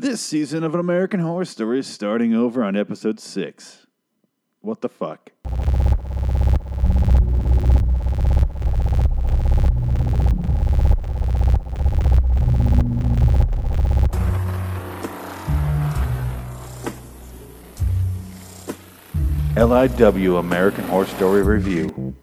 This 0.00 0.22
season 0.22 0.64
of 0.64 0.72
An 0.72 0.80
American 0.80 1.20
Horror 1.20 1.44
Story 1.44 1.80
is 1.80 1.86
starting 1.86 2.34
over 2.34 2.64
on 2.64 2.74
episode 2.74 3.20
6. 3.20 3.86
What 4.62 4.80
the 4.80 4.88
fuck? 4.88 5.30
LIW 19.54 20.38
American 20.38 20.84
Horror 20.84 21.04
Story 21.04 21.42
Review. 21.42 22.14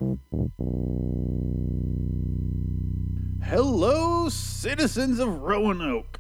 Hello, 3.44 4.30
citizens 4.30 5.20
of 5.20 5.44
Roanoke. 5.44 6.17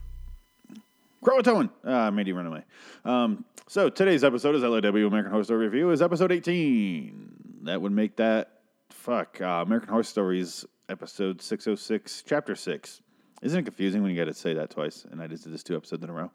Croatoan. 1.27 1.69
Ah, 1.83 2.09
you 2.09 2.35
run 2.35 2.45
away. 2.45 2.63
Um, 3.03 3.43
so 3.67 3.89
today's 3.89 4.23
episode 4.23 4.55
is 4.55 4.63
LIW 4.63 5.07
American 5.07 5.29
Horror 5.29 5.43
Story 5.43 5.65
Review 5.65 5.89
is 5.91 6.01
episode 6.01 6.31
18. 6.31 7.63
That 7.63 7.81
would 7.81 7.91
make 7.91 8.15
that, 8.15 8.61
fuck, 8.91 9.41
uh, 9.41 9.61
American 9.65 9.89
Horror 9.89 10.03
Stories 10.03 10.63
episode 10.87 11.41
606, 11.41 12.23
chapter 12.25 12.55
6. 12.55 13.01
Isn't 13.41 13.59
it 13.59 13.63
confusing 13.63 14.03
when 14.03 14.11
you 14.11 14.15
got 14.15 14.29
to 14.29 14.33
say 14.33 14.53
that 14.53 14.69
twice? 14.69 15.05
And 15.11 15.21
I 15.21 15.27
just 15.27 15.43
did 15.43 15.53
this 15.53 15.63
two 15.63 15.75
episodes 15.75 16.01
in 16.01 16.09
a 16.09 16.13
row. 16.13 16.31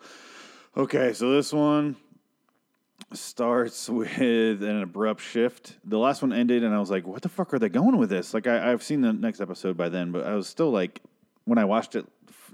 Okay, 0.76 1.14
so 1.14 1.32
this 1.32 1.54
one 1.54 1.96
starts 3.14 3.88
with 3.88 4.62
an 4.62 4.82
abrupt 4.82 5.22
shift. 5.22 5.78
The 5.86 5.98
last 5.98 6.20
one 6.20 6.34
ended, 6.34 6.64
and 6.64 6.74
I 6.74 6.78
was 6.78 6.90
like, 6.90 7.06
"What 7.06 7.22
the 7.22 7.30
fuck 7.30 7.54
are 7.54 7.58
they 7.58 7.70
going 7.70 7.96
with 7.96 8.10
this?" 8.10 8.34
Like, 8.34 8.46
I, 8.46 8.70
I've 8.70 8.82
seen 8.82 9.00
the 9.00 9.14
next 9.14 9.40
episode 9.40 9.74
by 9.74 9.88
then, 9.88 10.12
but 10.12 10.26
I 10.26 10.34
was 10.34 10.48
still 10.48 10.70
like, 10.70 11.00
when 11.44 11.58
I 11.58 11.64
watched 11.64 11.96
it 11.96 12.06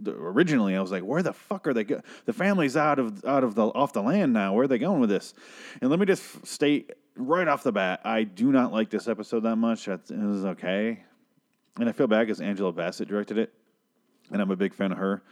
originally, 0.07 0.77
I 0.77 0.81
was 0.81 0.91
like, 0.91 1.03
"Where 1.03 1.23
the 1.23 1.33
fuck 1.33 1.67
are 1.67 1.75
they? 1.75 1.85
Go- 1.85 2.03
the 2.25 2.33
family's 2.33 2.77
out 2.77 2.99
of 2.99 3.25
out 3.25 3.45
of 3.45 3.55
the 3.55 3.65
off 3.67 3.93
the 3.93 4.03
land 4.03 4.33
now. 4.33 4.55
Where 4.55 4.65
are 4.65 4.69
they 4.69 4.79
going 4.79 5.01
with 5.01 5.11
this?" 5.11 5.35
And 5.81 5.91
let 5.91 5.99
me 5.99 6.07
just 6.07 6.47
state 6.47 6.93
right 7.17 7.49
off 7.49 7.63
the 7.65 7.73
bat, 7.73 8.01
I 8.05 8.23
do 8.25 8.53
not 8.53 8.73
like 8.73 8.91
this 8.91 9.09
episode 9.09 9.41
that 9.41 9.57
much. 9.57 9.87
That's- 9.87 10.11
It 10.11 10.19
was 10.19 10.45
okay, 10.45 11.03
and 11.79 11.89
I 11.89 11.93
feel 11.93 12.07
bad 12.07 12.21
because 12.27 12.41
Angela 12.41 12.73
Bassett 12.73 13.09
directed 13.09 13.39
it, 13.39 13.53
and 14.31 14.41
I'm 14.41 14.51
a 14.51 14.57
big 14.57 14.73
fan 14.75 14.93
of 14.93 14.99
her 14.99 15.23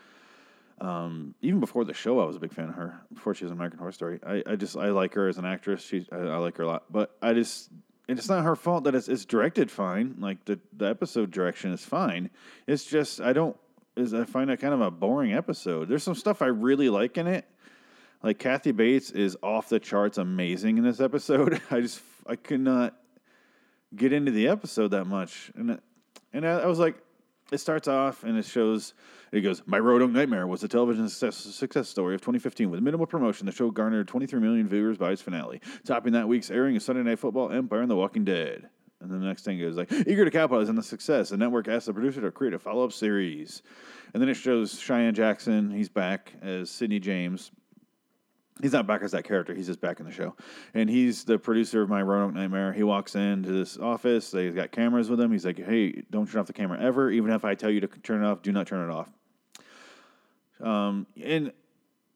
um, 0.81 1.35
even 1.41 1.59
before 1.61 1.85
the 1.87 1.95
show, 1.95 2.21
I 2.21 2.27
was 2.27 2.37
a 2.37 2.41
big 2.41 2.53
fan 2.53 2.69
of 2.69 2.75
her. 2.75 3.01
Before 3.15 3.35
she 3.35 3.45
was 3.45 3.53
American 3.53 3.79
Horror 3.79 3.93
Story, 3.93 4.21
I, 4.27 4.43
I 4.47 4.57
just 4.57 4.77
I 4.77 4.91
like 4.91 5.15
her 5.15 5.27
as 5.29 5.39
an 5.39 5.47
actress. 5.47 5.83
She 5.83 6.07
I, 6.13 6.17
I 6.17 6.37
like 6.37 6.57
her 6.59 6.65
a 6.65 6.67
lot, 6.67 6.85
but 6.91 7.17
I 7.23 7.33
just 7.33 7.71
and 8.09 8.19
it's 8.19 8.29
not 8.29 8.45
her 8.45 8.55
fault 8.55 8.85
that 8.85 8.95
it's, 8.95 9.09
it's 9.09 9.25
directed 9.25 9.71
fine. 9.71 10.17
Like 10.19 10.45
the 10.45 10.61
the 10.77 10.85
episode 10.87 11.31
direction 11.31 11.73
is 11.73 11.83
fine. 11.85 12.29
It's 12.67 12.85
just 12.85 13.21
I 13.23 13.33
don't 13.33 13.57
is 13.97 14.13
I 14.15 14.25
find 14.25 14.51
it 14.51 14.61
kind 14.61 14.75
of 14.75 14.81
a 14.81 14.91
boring 14.91 15.33
episode. 15.33 15.89
There's 15.89 16.03
some 16.03 16.15
stuff 16.15 16.43
I 16.43 16.47
really 16.47 16.89
like 16.89 17.17
in 17.17 17.27
it. 17.27 17.47
Like 18.23 18.39
Kathy 18.39 18.73
Bates 18.73 19.11
is 19.11 19.37
off 19.43 19.69
the 19.69 19.79
charts, 19.79 20.19
amazing 20.19 20.79
in 20.79 20.85
this 20.85 21.01
episode. 21.01 21.61
I 21.71 21.81
just 21.81 22.01
I 22.27 22.37
could 22.37 22.61
not 22.61 22.95
get 23.95 24.13
into 24.13 24.33
the 24.33 24.49
episode 24.49 24.89
that 24.89 25.05
much, 25.07 25.51
and 25.55 25.81
and 26.33 26.47
I, 26.47 26.61
I 26.61 26.67
was 26.67 26.79
like, 26.79 26.97
it 27.53 27.59
starts 27.59 27.89
off 27.89 28.25
and 28.25 28.37
it 28.37 28.45
shows. 28.45 28.95
It 29.33 29.41
goes, 29.41 29.61
My 29.67 29.79
Roanoke 29.79 30.13
Nightmare 30.13 30.47
was 30.47 30.63
a 30.63 30.69
television 30.69 31.09
success, 31.09 31.37
success 31.37 31.89
story 31.89 32.15
of 32.15 32.21
2015 32.21 32.71
with 32.71 32.81
minimal 32.81 33.07
promotion. 33.07 33.45
The 33.47 33.53
show 33.53 33.71
garnered 33.71 34.07
23 34.07 34.41
million 34.41 34.69
viewers 34.69 34.97
by 34.97 35.11
its 35.11 35.21
finale, 35.21 35.61
topping 35.85 36.13
that 36.13 36.29
week's 36.29 36.51
airing 36.51 36.77
of 36.77 36.83
Sunday 36.83 37.03
Night 37.03 37.19
Football, 37.19 37.51
Empire, 37.51 37.83
and 37.83 37.91
The 37.91 37.97
Walking 37.97 38.25
Dead. 38.25 38.71
And 39.01 39.11
then 39.11 39.21
the 39.21 39.27
next 39.27 39.45
thing 39.45 39.59
goes 39.59 39.77
like, 39.77 39.93
eager 39.93 40.25
to 40.25 40.31
capitalize 40.31 40.69
on 40.69 40.75
the 40.75 40.83
success, 40.83 41.29
the 41.29 41.37
network 41.37 41.69
asked 41.69 41.87
the 41.87 41.93
producer 41.93 42.21
to 42.23 42.31
create 42.31 42.55
a 42.55 42.59
follow-up 42.59 42.93
series. 42.93 43.63
And 44.15 44.23
then 44.23 44.29
it 44.29 44.35
shows 44.35 44.79
Cheyenne 44.79 45.15
Jackson. 45.15 45.71
He's 45.71 45.89
back 45.89 46.33
as 46.43 46.71
Sidney 46.71 46.99
James. 46.99 47.51
He's 48.63 48.73
not 48.73 48.87
back 48.87 49.03
as 49.03 49.13
that 49.13 49.25
character. 49.25 49.55
He's 49.55 49.67
just 49.67 49.83
back 49.83 50.01
in 50.01 50.07
the 50.07 50.13
show, 50.13 50.35
and 50.73 50.89
he's 50.89 51.25
the 51.25 51.39
producer 51.39 51.83
of 51.83 51.91
My 51.91 52.01
Roanoke 52.01 52.33
Nightmare. 52.33 52.73
He 52.73 52.83
walks 52.83 53.15
into 53.15 53.53
this 53.53 53.77
office. 53.77 54.31
They've 54.31 54.55
got 54.55 54.73
cameras 54.73 55.11
with 55.11 55.21
him. 55.21 55.31
He's 55.31 55.45
like, 55.45 55.59
"Hey, 55.59 56.05
don't 56.11 56.27
turn 56.27 56.41
off 56.41 56.47
the 56.47 56.55
camera 56.55 56.81
ever. 56.81 57.11
Even 57.11 57.33
if 57.33 57.45
I 57.45 57.55
tell 57.55 57.69
you 57.69 57.83
to 57.83 57.87
turn 57.87 58.25
it 58.25 58.27
off, 58.27 58.41
do 58.41 58.53
not 58.53 58.67
turn 58.67 58.89
it 58.89 58.91
off." 58.91 59.11
Um, 60.59 61.07
and 61.23 61.53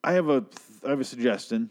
I 0.03 0.13
have 0.13 0.31
a 0.31 0.47
I 0.87 0.89
have 0.89 1.01
a 1.01 1.05
suggestion 1.05 1.69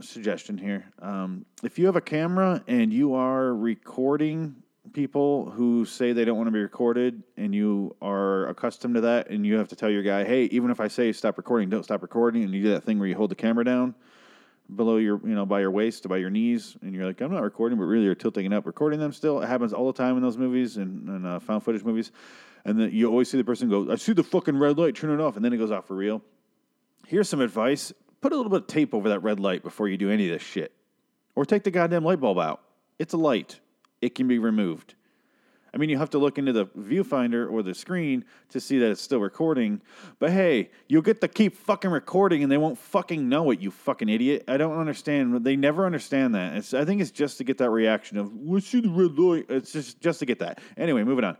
suggestion 0.00 0.58
here. 0.58 0.90
Um, 1.00 1.46
if 1.62 1.78
you 1.78 1.86
have 1.86 1.96
a 1.96 2.00
camera 2.00 2.62
and 2.66 2.92
you 2.92 3.14
are 3.14 3.54
recording 3.54 4.56
people 4.92 5.50
who 5.50 5.84
say 5.84 6.12
they 6.12 6.24
don't 6.24 6.36
want 6.36 6.46
to 6.46 6.52
be 6.52 6.60
recorded, 6.60 7.22
and 7.36 7.54
you 7.54 7.94
are 8.00 8.46
accustomed 8.48 8.94
to 8.94 9.00
that, 9.02 9.30
and 9.30 9.44
you 9.44 9.56
have 9.56 9.68
to 9.68 9.76
tell 9.76 9.90
your 9.90 10.02
guy, 10.02 10.24
"Hey, 10.24 10.44
even 10.44 10.70
if 10.70 10.80
I 10.80 10.88
say 10.88 11.12
stop 11.12 11.36
recording, 11.36 11.68
don't 11.68 11.82
stop 11.82 12.02
recording," 12.02 12.44
and 12.44 12.54
you 12.54 12.62
do 12.62 12.70
that 12.70 12.84
thing 12.84 12.98
where 12.98 13.08
you 13.08 13.16
hold 13.16 13.30
the 13.30 13.34
camera 13.34 13.64
down 13.64 13.94
below 14.74 14.96
your, 14.96 15.20
you 15.22 15.34
know, 15.34 15.46
by 15.46 15.60
your 15.60 15.70
waist, 15.70 16.08
by 16.08 16.16
your 16.16 16.30
knees, 16.30 16.76
and 16.82 16.94
you're 16.94 17.04
like, 17.04 17.20
"I'm 17.20 17.32
not 17.32 17.42
recording," 17.42 17.78
but 17.78 17.84
really 17.84 18.04
you're 18.04 18.14
tilting 18.14 18.46
it 18.46 18.52
up, 18.52 18.66
recording 18.66 18.98
them. 18.98 19.12
Still, 19.12 19.40
it 19.42 19.46
happens 19.46 19.72
all 19.72 19.86
the 19.86 19.92
time 19.92 20.16
in 20.16 20.22
those 20.22 20.38
movies 20.38 20.76
and, 20.76 21.08
and 21.08 21.26
uh, 21.26 21.38
found 21.40 21.62
footage 21.62 21.84
movies, 21.84 22.12
and 22.64 22.78
then 22.78 22.90
you 22.92 23.08
always 23.08 23.28
see 23.28 23.38
the 23.38 23.44
person 23.44 23.68
go, 23.68 23.90
"I 23.90 23.96
see 23.96 24.12
the 24.12 24.22
fucking 24.22 24.56
red 24.56 24.78
light, 24.78 24.94
turn 24.94 25.10
it 25.10 25.22
off," 25.22 25.36
and 25.36 25.44
then 25.44 25.52
it 25.52 25.58
goes 25.58 25.70
off 25.70 25.86
for 25.86 25.94
real. 25.96 26.22
Here's 27.06 27.28
some 27.28 27.40
advice: 27.40 27.92
put 28.20 28.32
a 28.32 28.36
little 28.36 28.50
bit 28.50 28.62
of 28.62 28.66
tape 28.66 28.94
over 28.94 29.08
that 29.10 29.20
red 29.20 29.40
light 29.40 29.62
before 29.62 29.88
you 29.88 29.96
do 29.96 30.10
any 30.10 30.28
of 30.28 30.32
this 30.32 30.46
shit, 30.46 30.72
or 31.34 31.44
take 31.44 31.64
the 31.64 31.70
goddamn 31.70 32.04
light 32.04 32.20
bulb 32.20 32.38
out. 32.38 32.62
It's 32.98 33.14
a 33.14 33.18
light; 33.18 33.60
it 34.00 34.14
can 34.14 34.28
be 34.28 34.38
removed. 34.38 34.94
I 35.76 35.78
mean, 35.78 35.90
you 35.90 35.98
have 35.98 36.08
to 36.10 36.18
look 36.18 36.38
into 36.38 36.54
the 36.54 36.64
viewfinder 36.64 37.52
or 37.52 37.62
the 37.62 37.74
screen 37.74 38.24
to 38.48 38.60
see 38.60 38.78
that 38.78 38.90
it's 38.90 39.02
still 39.02 39.20
recording. 39.20 39.82
But 40.18 40.30
hey, 40.30 40.70
you'll 40.88 41.02
get 41.02 41.20
to 41.20 41.28
keep 41.28 41.54
fucking 41.54 41.90
recording 41.90 42.42
and 42.42 42.50
they 42.50 42.56
won't 42.56 42.78
fucking 42.78 43.28
know 43.28 43.50
it, 43.50 43.60
you 43.60 43.70
fucking 43.70 44.08
idiot. 44.08 44.44
I 44.48 44.56
don't 44.56 44.78
understand. 44.78 45.44
They 45.44 45.54
never 45.54 45.84
understand 45.84 46.34
that. 46.34 46.56
It's, 46.56 46.72
I 46.72 46.86
think 46.86 47.02
it's 47.02 47.10
just 47.10 47.36
to 47.38 47.44
get 47.44 47.58
that 47.58 47.68
reaction 47.68 48.16
of, 48.16 48.34
we 48.34 48.62
see 48.62 48.80
the 48.80 48.88
red 48.88 49.18
light. 49.18 49.46
It's 49.50 49.70
just, 49.70 50.00
just 50.00 50.20
to 50.20 50.24
get 50.24 50.38
that. 50.38 50.62
Anyway, 50.78 51.04
moving 51.04 51.26
on. 51.26 51.36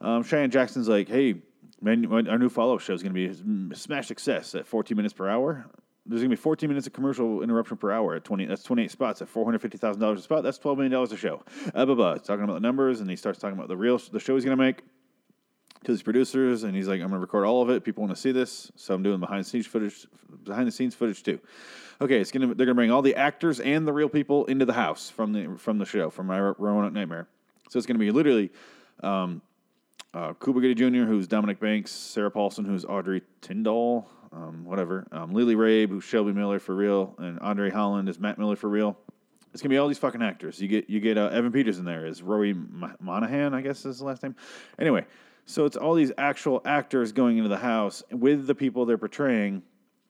Um, 0.00 0.22
Cheyenne 0.22 0.52
Jackson's 0.52 0.88
like, 0.88 1.08
hey, 1.08 1.42
man, 1.80 2.06
our 2.28 2.38
new 2.38 2.50
follow 2.50 2.76
up 2.76 2.82
show 2.82 2.94
is 2.94 3.02
going 3.02 3.14
to 3.14 3.34
be 3.34 3.72
a 3.72 3.76
smash 3.76 4.06
success 4.06 4.54
at 4.54 4.64
14 4.64 4.96
minutes 4.96 5.12
per 5.12 5.28
hour. 5.28 5.66
There's 6.04 6.20
going 6.20 6.30
to 6.30 6.36
be 6.36 6.40
14 6.40 6.68
minutes 6.68 6.86
of 6.88 6.92
commercial 6.92 7.42
interruption 7.42 7.76
per 7.76 7.92
hour 7.92 8.14
at 8.16 8.24
20. 8.24 8.46
That's 8.46 8.64
28 8.64 8.90
spots 8.90 9.22
at 9.22 9.32
$450,000 9.32 10.16
a 10.16 10.20
spot. 10.20 10.42
That's 10.42 10.58
$12 10.58 10.76
million 10.76 10.94
a 10.94 11.16
show. 11.16 11.42
Uh, 11.74 11.86
blah, 11.86 11.94
blah. 11.94 12.14
Talking 12.14 12.42
about 12.42 12.54
the 12.54 12.60
numbers, 12.60 13.00
and 13.00 13.08
he 13.08 13.14
starts 13.14 13.38
talking 13.38 13.56
about 13.56 13.68
the 13.68 13.76
real 13.76 13.98
the 13.98 14.18
show 14.18 14.34
he's 14.34 14.44
going 14.44 14.56
to 14.56 14.62
make 14.62 14.82
to 15.84 15.92
his 15.92 16.02
producers, 16.02 16.64
and 16.64 16.74
he's 16.74 16.88
like, 16.88 17.00
"I'm 17.00 17.08
going 17.08 17.12
to 17.12 17.18
record 17.18 17.44
all 17.44 17.62
of 17.62 17.70
it. 17.70 17.84
People 17.84 18.02
want 18.02 18.14
to 18.14 18.20
see 18.20 18.32
this, 18.32 18.70
so 18.76 18.94
I'm 18.94 19.02
doing 19.02 19.20
behind 19.20 19.44
the 19.44 19.48
scenes 19.48 19.66
footage, 19.66 20.06
behind 20.44 20.66
the 20.66 20.72
scenes 20.72 20.94
footage 20.94 21.22
too." 21.22 21.40
Okay, 22.00 22.20
it's 22.20 22.32
gonna 22.32 22.54
they're 22.54 22.66
gonna 22.66 22.74
bring 22.74 22.90
all 22.90 23.02
the 23.02 23.14
actors 23.14 23.60
and 23.60 23.86
the 23.86 23.92
real 23.92 24.08
people 24.08 24.44
into 24.46 24.64
the 24.64 24.72
house 24.72 25.08
from 25.10 25.32
the 25.32 25.56
from 25.58 25.78
the 25.78 25.84
show 25.84 26.10
from 26.10 26.26
my 26.26 26.38
Roanoke 26.40 26.92
Nightmare. 26.92 27.28
So 27.68 27.78
it's 27.78 27.86
gonna 27.86 27.98
be 27.98 28.10
literally 28.10 28.50
um, 29.02 29.40
uh, 30.14 30.32
Cuba 30.34 30.60
Gooding 30.60 30.76
Jr., 30.76 31.04
who's 31.04 31.26
Dominic 31.26 31.60
Banks, 31.60 31.90
Sarah 31.90 32.30
Paulson, 32.30 32.64
who's 32.64 32.84
Audrey 32.84 33.22
Tindall, 33.40 34.08
um, 34.32 34.64
whatever, 34.64 35.06
um, 35.12 35.32
Lily 35.32 35.54
Rabe, 35.54 35.90
who's 35.90 36.04
Shelby 36.04 36.32
Miller 36.32 36.58
for 36.58 36.74
real, 36.74 37.14
and 37.18 37.38
Andre 37.40 37.70
Holland 37.70 38.08
is 38.08 38.18
Matt 38.18 38.38
Miller 38.38 38.56
for 38.56 38.68
real. 38.68 38.98
It's 39.52 39.60
gonna 39.60 39.70
be 39.70 39.78
all 39.78 39.88
these 39.88 39.98
fucking 39.98 40.22
actors. 40.22 40.60
You 40.60 40.68
get 40.68 40.88
you 40.88 40.98
get 41.00 41.18
uh, 41.18 41.28
Evan 41.28 41.52
Peters 41.52 41.78
in 41.78 41.84
there 41.84 42.06
as 42.06 42.22
Rory 42.22 42.54
Mo- 42.54 42.96
Monahan, 43.00 43.52
I 43.52 43.60
guess 43.60 43.78
is 43.80 43.84
his 43.84 44.02
last 44.02 44.22
name. 44.22 44.34
Anyway, 44.78 45.04
so 45.44 45.66
it's 45.66 45.76
all 45.76 45.94
these 45.94 46.12
actual 46.16 46.62
actors 46.64 47.12
going 47.12 47.36
into 47.36 47.50
the 47.50 47.58
house 47.58 48.02
with 48.10 48.46
the 48.46 48.54
people 48.54 48.86
they're 48.86 48.96
portraying, 48.96 49.62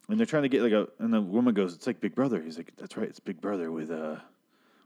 and 0.08 0.18
they're 0.18 0.26
trying 0.26 0.44
to 0.44 0.48
get 0.48 0.62
like 0.62 0.72
a. 0.72 0.86
And 1.00 1.12
the 1.12 1.20
woman 1.20 1.54
goes, 1.54 1.74
"It's 1.74 1.88
like 1.88 2.00
Big 2.00 2.14
Brother." 2.14 2.40
He's 2.40 2.56
like, 2.56 2.72
"That's 2.76 2.96
right, 2.96 3.08
it's 3.08 3.18
Big 3.18 3.40
Brother 3.40 3.72
with 3.72 3.90
uh 3.90 4.16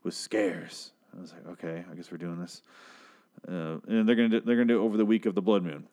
with 0.05 0.15
scares." 0.15 0.93
I 1.17 1.21
was 1.21 1.35
like, 1.35 1.47
"Okay, 1.47 1.85
I 1.91 1.95
guess 1.95 2.11
we're 2.11 2.17
doing 2.17 2.41
this." 2.41 2.63
Uh, 3.47 3.77
and 3.87 4.09
they're 4.09 4.17
gonna 4.17 4.31
do, 4.31 4.41
they're 4.41 4.57
gonna 4.57 4.67
do 4.67 4.81
it 4.81 4.85
over 4.85 4.97
the 4.97 5.05
week 5.05 5.27
of 5.27 5.35
the 5.35 5.43
blood 5.43 5.63
moon. 5.63 5.87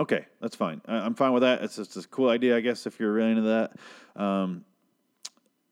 Okay, 0.00 0.26
that's 0.40 0.56
fine. 0.56 0.80
I, 0.86 0.96
I'm 0.96 1.14
fine 1.14 1.32
with 1.32 1.42
that. 1.42 1.62
It's 1.62 1.76
just 1.76 1.96
a 1.96 2.08
cool 2.08 2.28
idea, 2.28 2.56
I 2.56 2.60
guess, 2.60 2.86
if 2.86 2.98
you're 2.98 3.12
really 3.12 3.30
into 3.30 3.42
that. 3.42 4.20
Um, 4.20 4.64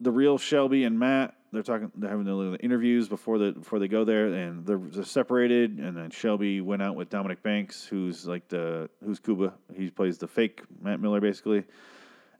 the 0.00 0.10
real 0.10 0.38
Shelby 0.38 0.84
and 0.84 0.98
Matt, 0.98 1.34
they're 1.52 1.62
talking, 1.62 1.90
they're 1.96 2.10
having 2.10 2.24
the 2.24 2.56
interviews 2.60 3.08
before 3.08 3.38
the 3.38 3.52
before 3.52 3.78
they 3.78 3.88
go 3.88 4.04
there, 4.04 4.26
and 4.26 4.64
they're, 4.64 4.78
they're 4.78 5.04
separated. 5.04 5.78
And 5.78 5.96
then 5.96 6.10
Shelby 6.10 6.60
went 6.60 6.80
out 6.80 6.94
with 6.94 7.10
Dominic 7.10 7.42
Banks, 7.42 7.84
who's 7.84 8.26
like 8.26 8.48
the 8.48 8.88
who's 9.04 9.18
Cuba. 9.18 9.52
He 9.74 9.90
plays 9.90 10.18
the 10.18 10.28
fake 10.28 10.62
Matt 10.80 11.00
Miller, 11.00 11.20
basically. 11.20 11.64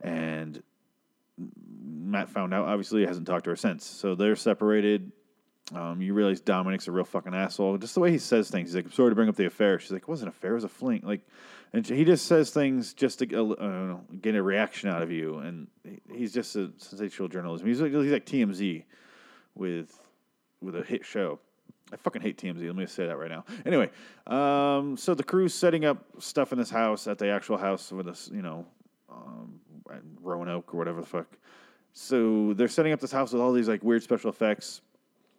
And 0.00 0.62
Matt 1.82 2.28
found 2.30 2.54
out. 2.54 2.68
Obviously, 2.68 3.04
hasn't 3.04 3.26
talked 3.26 3.44
to 3.44 3.50
her 3.50 3.56
since. 3.56 3.84
So 3.84 4.14
they're 4.14 4.36
separated. 4.36 5.12
Um, 5.74 6.02
you 6.02 6.14
realize 6.14 6.40
Dominic's 6.40 6.88
a 6.88 6.92
real 6.92 7.04
fucking 7.04 7.34
asshole. 7.34 7.78
Just 7.78 7.94
the 7.94 8.00
way 8.00 8.10
he 8.10 8.18
says 8.18 8.50
things. 8.50 8.70
He's 8.70 8.76
like, 8.76 8.86
"I'm 8.86 8.92
sorry 8.92 9.10
to 9.10 9.14
bring 9.14 9.28
up 9.28 9.36
the 9.36 9.46
affair." 9.46 9.78
She's 9.78 9.92
like, 9.92 10.02
"It 10.02 10.08
wasn't 10.08 10.28
an 10.28 10.36
affair. 10.36 10.52
It 10.52 10.54
was 10.54 10.64
a 10.64 10.68
fling." 10.68 11.02
Like, 11.04 11.20
and 11.72 11.86
he 11.86 12.04
just 12.04 12.26
says 12.26 12.50
things 12.50 12.94
just 12.94 13.20
to 13.20 13.54
uh, 13.54 13.96
get 14.20 14.34
a 14.34 14.42
reaction 14.42 14.90
out 14.90 15.02
of 15.02 15.10
you. 15.10 15.38
And 15.38 15.68
he's 16.12 16.32
just 16.32 16.56
a 16.56 16.70
sensational 16.78 17.28
journalism. 17.28 17.66
He's 17.66 17.80
like, 17.80 17.92
he's 17.92 18.12
like 18.12 18.26
TMZ 18.26 18.84
with 19.54 19.98
with 20.60 20.76
a 20.76 20.82
hit 20.82 21.04
show. 21.04 21.38
I 21.92 21.96
fucking 21.96 22.22
hate 22.22 22.38
TMZ. 22.38 22.64
Let 22.64 22.76
me 22.76 22.86
say 22.86 23.06
that 23.06 23.16
right 23.16 23.30
now. 23.30 23.44
Anyway, 23.66 23.90
um, 24.26 24.96
so 24.96 25.14
the 25.14 25.24
crew's 25.24 25.54
setting 25.54 25.84
up 25.84 26.04
stuff 26.18 26.52
in 26.52 26.58
this 26.58 26.70
house 26.70 27.06
at 27.08 27.18
the 27.18 27.28
actual 27.28 27.56
house 27.56 27.90
with 27.90 28.06
this, 28.06 28.30
you 28.32 28.42
know, 28.42 28.64
um, 29.10 29.60
Roanoke 30.22 30.72
or 30.72 30.78
whatever 30.78 31.00
the 31.00 31.06
fuck. 31.06 31.26
So 31.92 32.52
they're 32.54 32.68
setting 32.68 32.92
up 32.92 33.00
this 33.00 33.10
house 33.10 33.32
with 33.32 33.42
all 33.42 33.52
these 33.52 33.68
like 33.68 33.82
weird 33.82 34.02
special 34.02 34.30
effects, 34.30 34.82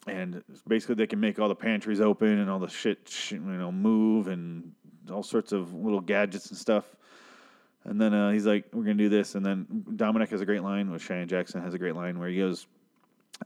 and 0.08 0.44
basically 0.68 0.96
they 0.96 1.08
can 1.08 1.20
make 1.20 1.40
all 1.40 1.48
the 1.48 1.56
pantries 1.56 2.02
open 2.02 2.40
and 2.40 2.50
all 2.50 2.60
the 2.60 2.68
shit, 2.70 3.32
you 3.32 3.40
know, 3.40 3.72
move 3.72 4.28
and 4.28 4.74
all 5.12 5.24
sorts 5.24 5.52
of 5.52 5.74
little 5.74 6.02
gadgets 6.02 6.50
and 6.50 6.58
stuff. 6.58 6.86
And 7.84 8.00
then 8.00 8.14
uh, 8.14 8.32
he's 8.32 8.46
like, 8.46 8.66
"We're 8.74 8.84
gonna 8.84 8.96
do 8.96 9.10
this." 9.10 9.36
And 9.36 9.46
then 9.46 9.86
Dominic 9.96 10.30
has 10.30 10.42
a 10.42 10.46
great 10.46 10.62
line. 10.62 10.92
With 10.92 11.02
Cheyenne 11.02 11.28
Jackson 11.28 11.62
has 11.62 11.74
a 11.74 11.80
great 11.80 11.96
line 11.96 12.20
where 12.20 12.30
he 12.30 12.38
goes, 12.38 12.68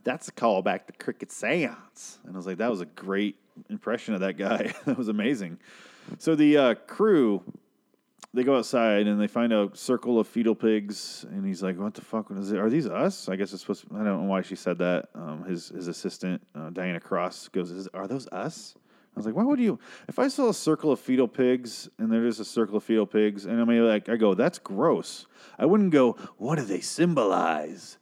"That's 0.04 0.28
a 0.28 0.32
callback 0.32 0.86
to 0.86 0.92
Cricket 0.92 1.30
Seance." 1.30 2.18
And 2.24 2.34
I 2.34 2.36
was 2.36 2.46
like, 2.46 2.58
"That 2.58 2.70
was 2.70 2.82
a 2.82 2.86
great 2.86 3.36
impression 3.70 4.14
of 4.14 4.20
that 4.20 4.36
guy. 4.36 4.74
that 4.84 4.98
was 4.98 5.08
amazing." 5.08 5.58
So 6.18 6.34
the 6.34 6.56
uh, 6.56 6.74
crew, 6.74 7.42
they 8.36 8.44
go 8.44 8.56
outside 8.56 9.06
and 9.06 9.20
they 9.20 9.26
find 9.26 9.52
a 9.52 9.70
circle 9.72 10.20
of 10.20 10.28
fetal 10.28 10.54
pigs, 10.54 11.24
and 11.30 11.44
he's 11.44 11.62
like, 11.62 11.78
"What 11.78 11.94
the 11.94 12.02
fuck 12.02 12.30
is 12.30 12.52
it? 12.52 12.58
Are 12.58 12.68
these 12.68 12.86
us?" 12.86 13.28
I 13.28 13.36
guess 13.36 13.52
it's 13.52 13.62
supposed. 13.62 13.88
To, 13.88 13.94
I 13.94 14.04
don't 14.04 14.22
know 14.22 14.28
why 14.28 14.42
she 14.42 14.56
said 14.56 14.78
that. 14.78 15.08
Um, 15.14 15.44
his 15.44 15.70
his 15.70 15.88
assistant 15.88 16.42
uh, 16.54 16.70
Diana 16.70 17.00
Cross 17.00 17.48
goes, 17.48 17.88
"Are 17.94 18.06
those 18.06 18.28
us?" 18.28 18.74
I 19.16 19.18
was 19.18 19.24
like, 19.24 19.34
why 19.34 19.44
would 19.44 19.58
you? 19.58 19.78
If 20.08 20.18
I 20.18 20.28
saw 20.28 20.50
a 20.50 20.54
circle 20.54 20.92
of 20.92 21.00
fetal 21.00 21.26
pigs 21.26 21.88
and 21.98 22.12
there 22.12 22.26
is 22.26 22.38
a 22.38 22.44
circle 22.44 22.76
of 22.76 22.84
fetal 22.84 23.06
pigs, 23.06 23.46
and 23.46 23.62
I 23.62 23.64
mean, 23.64 23.82
like, 23.82 24.10
I 24.10 24.16
go, 24.16 24.34
that's 24.34 24.58
gross. 24.58 25.24
I 25.58 25.64
wouldn't 25.64 25.90
go, 25.90 26.18
what 26.36 26.56
do 26.56 26.64
they 26.66 26.80
symbolize? 26.80 27.96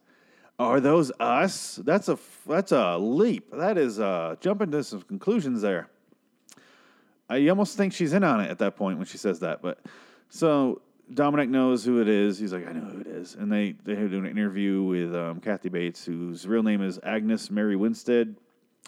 Are 0.59 0.81
those 0.81 1.13
us? 1.21 1.77
That's 1.77 2.09
a 2.09 2.19
that's 2.49 2.73
a 2.73 2.99
leap. 2.99 3.53
That 3.53 3.79
is 3.79 4.01
uh, 4.01 4.35
jumping 4.41 4.73
to 4.73 4.83
some 4.83 5.03
conclusions 5.03 5.63
there. 5.63 5.89
I 7.29 7.47
almost 7.49 7.77
think 7.77 7.93
she's 7.93 8.13
in 8.13 8.25
on 8.25 8.41
it 8.41 8.51
at 8.51 8.59
that 8.59 8.75
point 8.77 8.99
when 8.99 9.07
she 9.07 9.19
says 9.19 9.39
that. 9.41 9.63
But 9.63 9.79
so 10.35 10.83
Dominic 11.13 11.49
knows 11.49 11.85
who 11.85 12.01
it 12.01 12.09
is. 12.09 12.39
He's 12.39 12.53
like, 12.53 12.67
I 12.67 12.73
know 12.73 12.81
who 12.81 13.01
it 13.03 13.07
is. 13.07 13.37
And 13.37 13.53
they 13.53 13.77
they 13.85 13.95
do 13.95 14.19
an 14.19 14.27
interview 14.27 14.83
with 14.83 15.15
um, 15.15 15.41
Kathy 15.41 15.69
Bates, 15.69 16.05
whose 16.05 16.45
real 16.49 16.65
name 16.65 16.83
is 16.83 16.99
Agnes 17.05 17.53
Mary 17.53 17.77
Winstead. 17.77 18.35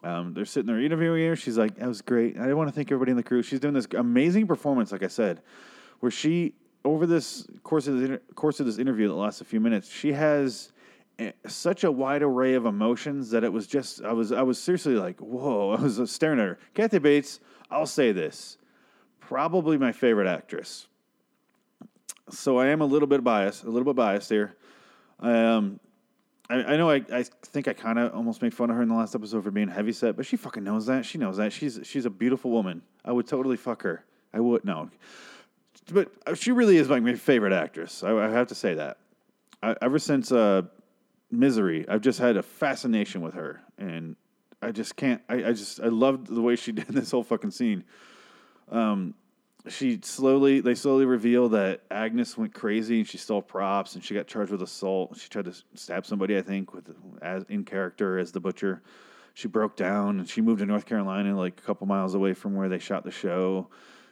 Um, 0.02 0.34
they're 0.34 0.44
sitting 0.44 0.66
there 0.66 0.80
interviewing 0.80 1.24
her. 1.28 1.36
She's 1.36 1.56
like, 1.56 1.76
"That 1.76 1.86
was 1.86 2.02
great." 2.02 2.36
I 2.36 2.52
want 2.54 2.68
to 2.68 2.72
thank 2.72 2.90
everybody 2.90 3.12
in 3.12 3.16
the 3.16 3.22
crew. 3.22 3.42
She's 3.42 3.60
doing 3.60 3.74
this 3.74 3.86
amazing 3.96 4.48
performance, 4.48 4.90
like 4.90 5.04
I 5.04 5.06
said, 5.06 5.40
where 6.00 6.10
she 6.10 6.54
over 6.84 7.06
this 7.06 7.46
course 7.62 7.86
of 7.86 8.00
the 8.00 8.20
course 8.34 8.58
of 8.58 8.66
this 8.66 8.78
interview 8.78 9.06
that 9.06 9.14
lasts 9.14 9.40
a 9.40 9.44
few 9.44 9.60
minutes, 9.60 9.88
she 9.88 10.12
has 10.12 10.72
such 11.46 11.84
a 11.84 11.92
wide 11.92 12.22
array 12.22 12.54
of 12.54 12.66
emotions 12.66 13.30
that 13.30 13.44
it 13.44 13.52
was 13.52 13.68
just 13.68 14.02
I 14.02 14.12
was 14.12 14.32
I 14.32 14.42
was 14.42 14.60
seriously 14.60 14.96
like, 14.96 15.20
"Whoa!" 15.20 15.70
I 15.78 15.80
was 15.80 16.10
staring 16.10 16.40
at 16.40 16.46
her. 16.46 16.58
Kathy 16.74 16.98
Bates. 16.98 17.38
I'll 17.70 17.86
say 17.86 18.10
this, 18.10 18.58
probably 19.20 19.78
my 19.78 19.92
favorite 19.92 20.26
actress. 20.26 20.88
So 22.30 22.58
I 22.58 22.66
am 22.66 22.80
a 22.80 22.86
little 22.86 23.06
bit 23.06 23.22
biased, 23.22 23.64
a 23.64 23.70
little 23.70 23.84
bit 23.84 23.96
biased 23.96 24.28
here. 24.30 24.56
Um, 25.20 25.80
I, 26.48 26.56
I 26.56 26.76
know 26.76 26.90
I, 26.90 27.02
I 27.12 27.22
think 27.22 27.68
I 27.68 27.72
kind 27.72 27.98
of 27.98 28.14
almost 28.14 28.42
made 28.42 28.54
fun 28.54 28.70
of 28.70 28.76
her 28.76 28.82
in 28.82 28.88
the 28.88 28.94
last 28.94 29.14
episode 29.14 29.44
for 29.44 29.50
being 29.50 29.68
heavy 29.68 29.92
set, 29.92 30.16
but 30.16 30.26
she 30.26 30.36
fucking 30.36 30.64
knows 30.64 30.86
that. 30.86 31.04
She 31.04 31.18
knows 31.18 31.36
that. 31.36 31.52
She's 31.52 31.80
she's 31.84 32.04
a 32.04 32.10
beautiful 32.10 32.50
woman. 32.50 32.82
I 33.04 33.12
would 33.12 33.26
totally 33.26 33.56
fuck 33.56 33.82
her. 33.82 34.04
I 34.32 34.40
would 34.40 34.64
no, 34.64 34.90
but 35.92 36.10
she 36.34 36.52
really 36.52 36.76
is 36.76 36.90
like 36.90 37.02
my 37.02 37.14
favorite 37.14 37.52
actress. 37.52 38.02
I, 38.02 38.16
I 38.16 38.30
have 38.30 38.48
to 38.48 38.54
say 38.54 38.74
that. 38.74 38.98
I, 39.62 39.76
ever 39.80 39.98
since 39.98 40.30
uh, 40.30 40.62
Misery, 41.30 41.88
I've 41.88 42.00
just 42.00 42.18
had 42.18 42.36
a 42.36 42.42
fascination 42.42 43.20
with 43.20 43.34
her, 43.34 43.60
and 43.78 44.16
I 44.62 44.72
just 44.72 44.96
can't. 44.96 45.22
I, 45.28 45.36
I 45.36 45.52
just 45.52 45.80
I 45.80 45.88
loved 45.88 46.28
the 46.28 46.42
way 46.42 46.56
she 46.56 46.72
did 46.72 46.88
this 46.88 47.10
whole 47.10 47.24
fucking 47.24 47.52
scene. 47.52 47.84
Um, 48.70 49.14
she 49.68 49.98
slowly 50.02 50.60
they 50.60 50.74
slowly 50.74 51.04
reveal 51.04 51.48
that 51.50 51.82
Agnes 51.90 52.36
went 52.36 52.54
crazy 52.54 52.98
and 52.98 53.08
she 53.08 53.18
stole 53.18 53.42
props 53.42 53.94
and 53.94 54.04
she 54.04 54.14
got 54.14 54.26
charged 54.26 54.52
with 54.52 54.62
assault. 54.62 55.16
She 55.18 55.28
tried 55.28 55.46
to 55.46 55.54
stab 55.74 56.06
somebody, 56.06 56.36
I 56.36 56.42
think, 56.42 56.72
with 56.72 56.94
as 57.22 57.44
in 57.48 57.64
character 57.64 58.18
as 58.18 58.32
the 58.32 58.40
butcher. 58.40 58.82
She 59.34 59.48
broke 59.48 59.76
down 59.76 60.18
and 60.18 60.28
she 60.28 60.40
moved 60.40 60.60
to 60.60 60.66
North 60.66 60.86
Carolina, 60.86 61.36
like 61.36 61.58
a 61.58 61.62
couple 61.62 61.86
miles 61.86 62.14
away 62.14 62.32
from 62.32 62.54
where 62.54 62.68
they 62.68 62.78
shot 62.78 63.04
the 63.04 63.10
show. 63.10 63.68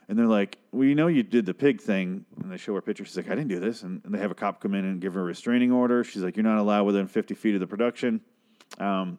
And 0.06 0.18
they're 0.18 0.26
like, 0.26 0.58
"Well, 0.70 0.84
you 0.86 0.94
know, 0.94 1.06
you 1.06 1.22
did 1.22 1.46
the 1.46 1.54
pig 1.54 1.80
thing." 1.80 2.26
And 2.42 2.52
they 2.52 2.58
show 2.58 2.74
her 2.74 2.82
picture. 2.82 3.04
She's 3.06 3.16
like, 3.16 3.30
"I 3.30 3.34
didn't 3.34 3.48
do 3.48 3.60
this." 3.60 3.82
And, 3.84 4.02
and 4.04 4.14
they 4.14 4.18
have 4.18 4.30
a 4.30 4.34
cop 4.34 4.60
come 4.60 4.74
in 4.74 4.84
and 4.84 5.00
give 5.00 5.14
her 5.14 5.20
a 5.20 5.24
restraining 5.24 5.72
order. 5.72 6.04
She's 6.04 6.22
like, 6.22 6.36
"You're 6.36 6.44
not 6.44 6.58
allowed 6.58 6.84
within 6.84 7.06
50 7.06 7.34
feet 7.34 7.54
of 7.54 7.60
the 7.60 7.66
production." 7.66 8.20
Um, 8.78 9.18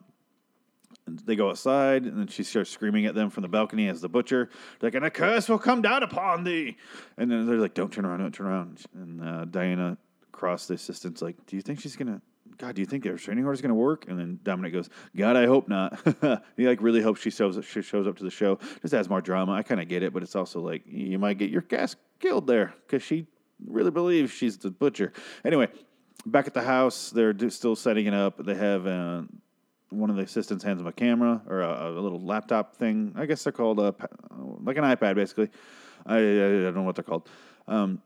they 1.06 1.36
go 1.36 1.50
outside, 1.50 2.04
and 2.04 2.18
then 2.18 2.26
she 2.26 2.42
starts 2.42 2.70
screaming 2.70 3.06
at 3.06 3.14
them 3.14 3.30
from 3.30 3.42
the 3.42 3.48
balcony 3.48 3.88
as 3.88 4.00
the 4.00 4.08
butcher. 4.08 4.50
They're 4.80 4.88
like, 4.88 4.94
and 4.94 5.04
a 5.04 5.10
curse 5.10 5.48
will 5.48 5.58
come 5.58 5.82
down 5.82 6.02
upon 6.02 6.44
thee. 6.44 6.76
And 7.16 7.30
then 7.30 7.46
they're 7.46 7.58
like, 7.58 7.74
don't 7.74 7.92
turn 7.92 8.04
around, 8.04 8.20
don't 8.20 8.34
turn 8.34 8.46
around. 8.46 8.82
And 8.94 9.22
uh, 9.22 9.44
Diana 9.44 9.98
Cross, 10.32 10.66
the 10.66 10.74
assistant's 10.74 11.22
like, 11.22 11.36
do 11.46 11.56
you 11.56 11.62
think 11.62 11.80
she's 11.80 11.96
going 11.96 12.08
to, 12.08 12.20
God, 12.58 12.74
do 12.74 12.82
you 12.82 12.86
think 12.86 13.04
the 13.04 13.12
restraining 13.12 13.44
order 13.44 13.54
is 13.54 13.60
going 13.60 13.70
to 13.70 13.74
work? 13.74 14.06
And 14.08 14.18
then 14.18 14.40
Dominic 14.42 14.72
goes, 14.72 14.90
God, 15.16 15.36
I 15.36 15.46
hope 15.46 15.68
not. 15.68 15.98
he 16.56 16.66
like 16.66 16.82
really 16.82 17.02
hopes 17.02 17.20
she 17.20 17.30
shows, 17.30 17.62
she 17.64 17.82
shows 17.82 18.06
up 18.06 18.16
to 18.16 18.24
the 18.24 18.30
show. 18.30 18.58
Just 18.82 18.94
adds 18.94 19.08
more 19.08 19.20
drama. 19.20 19.52
I 19.52 19.62
kind 19.62 19.80
of 19.80 19.88
get 19.88 20.02
it, 20.02 20.12
but 20.12 20.22
it's 20.22 20.36
also 20.36 20.60
like, 20.60 20.82
you 20.86 21.18
might 21.18 21.38
get 21.38 21.50
your 21.50 21.62
cast 21.62 21.96
killed 22.18 22.46
there 22.46 22.74
because 22.86 23.02
she 23.02 23.26
really 23.64 23.90
believes 23.90 24.32
she's 24.32 24.58
the 24.58 24.70
butcher. 24.70 25.12
Anyway, 25.44 25.68
back 26.24 26.46
at 26.46 26.54
the 26.54 26.62
house, 26.62 27.10
they're 27.10 27.34
still 27.50 27.76
setting 27.76 28.06
it 28.06 28.14
up. 28.14 28.44
They 28.44 28.54
have 28.54 28.86
uh, 28.86 29.22
one 29.90 30.10
of 30.10 30.16
the 30.16 30.22
assistants 30.22 30.64
hands 30.64 30.80
him 30.80 30.86
a 30.86 30.92
camera 30.92 31.40
or 31.48 31.60
a, 31.62 31.90
a 31.90 32.00
little 32.00 32.20
laptop 32.20 32.74
thing. 32.74 33.12
I 33.16 33.26
guess 33.26 33.44
they're 33.44 33.52
called 33.52 33.78
a, 33.78 33.94
like 34.62 34.76
an 34.76 34.84
iPad, 34.84 35.14
basically. 35.14 35.48
I, 36.04 36.16
I 36.16 36.20
don't 36.20 36.74
know 36.74 36.82
what 36.82 36.96
they're 36.96 37.04
called. 37.04 37.28
Um, 37.68 38.02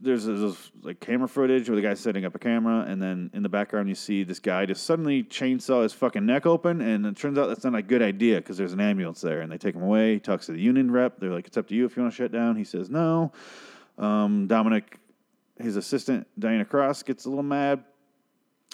there's, 0.00 0.24
there's 0.24 0.70
like 0.82 1.00
camera 1.00 1.28
footage 1.28 1.68
where 1.68 1.76
the 1.76 1.82
guy's 1.82 2.00
setting 2.00 2.24
up 2.24 2.34
a 2.34 2.38
camera, 2.38 2.86
and 2.88 3.02
then 3.02 3.30
in 3.34 3.42
the 3.42 3.48
background 3.48 3.88
you 3.90 3.94
see 3.94 4.24
this 4.24 4.38
guy 4.38 4.64
just 4.64 4.84
suddenly 4.84 5.22
chainsaw 5.22 5.82
his 5.82 5.92
fucking 5.92 6.24
neck 6.24 6.46
open, 6.46 6.80
and 6.80 7.04
it 7.04 7.16
turns 7.16 7.36
out 7.36 7.48
that's 7.48 7.64
not 7.64 7.74
a 7.74 7.82
good 7.82 8.00
idea 8.00 8.36
because 8.36 8.56
there's 8.56 8.72
an 8.72 8.80
ambulance 8.80 9.20
there, 9.20 9.42
and 9.42 9.52
they 9.52 9.58
take 9.58 9.74
him 9.74 9.82
away. 9.82 10.14
He 10.14 10.20
talks 10.20 10.46
to 10.46 10.52
the 10.52 10.60
union 10.60 10.90
rep. 10.90 11.18
They're 11.18 11.30
like, 11.30 11.46
"It's 11.46 11.58
up 11.58 11.68
to 11.68 11.74
you 11.74 11.84
if 11.84 11.94
you 11.94 12.02
want 12.02 12.14
to 12.14 12.16
shut 12.16 12.32
down." 12.32 12.56
He 12.56 12.64
says 12.64 12.88
no. 12.88 13.32
Um, 13.98 14.46
Dominic, 14.46 14.98
his 15.58 15.76
assistant 15.76 16.26
Diana 16.38 16.64
Cross, 16.64 17.02
gets 17.02 17.26
a 17.26 17.28
little 17.28 17.42
mad 17.42 17.84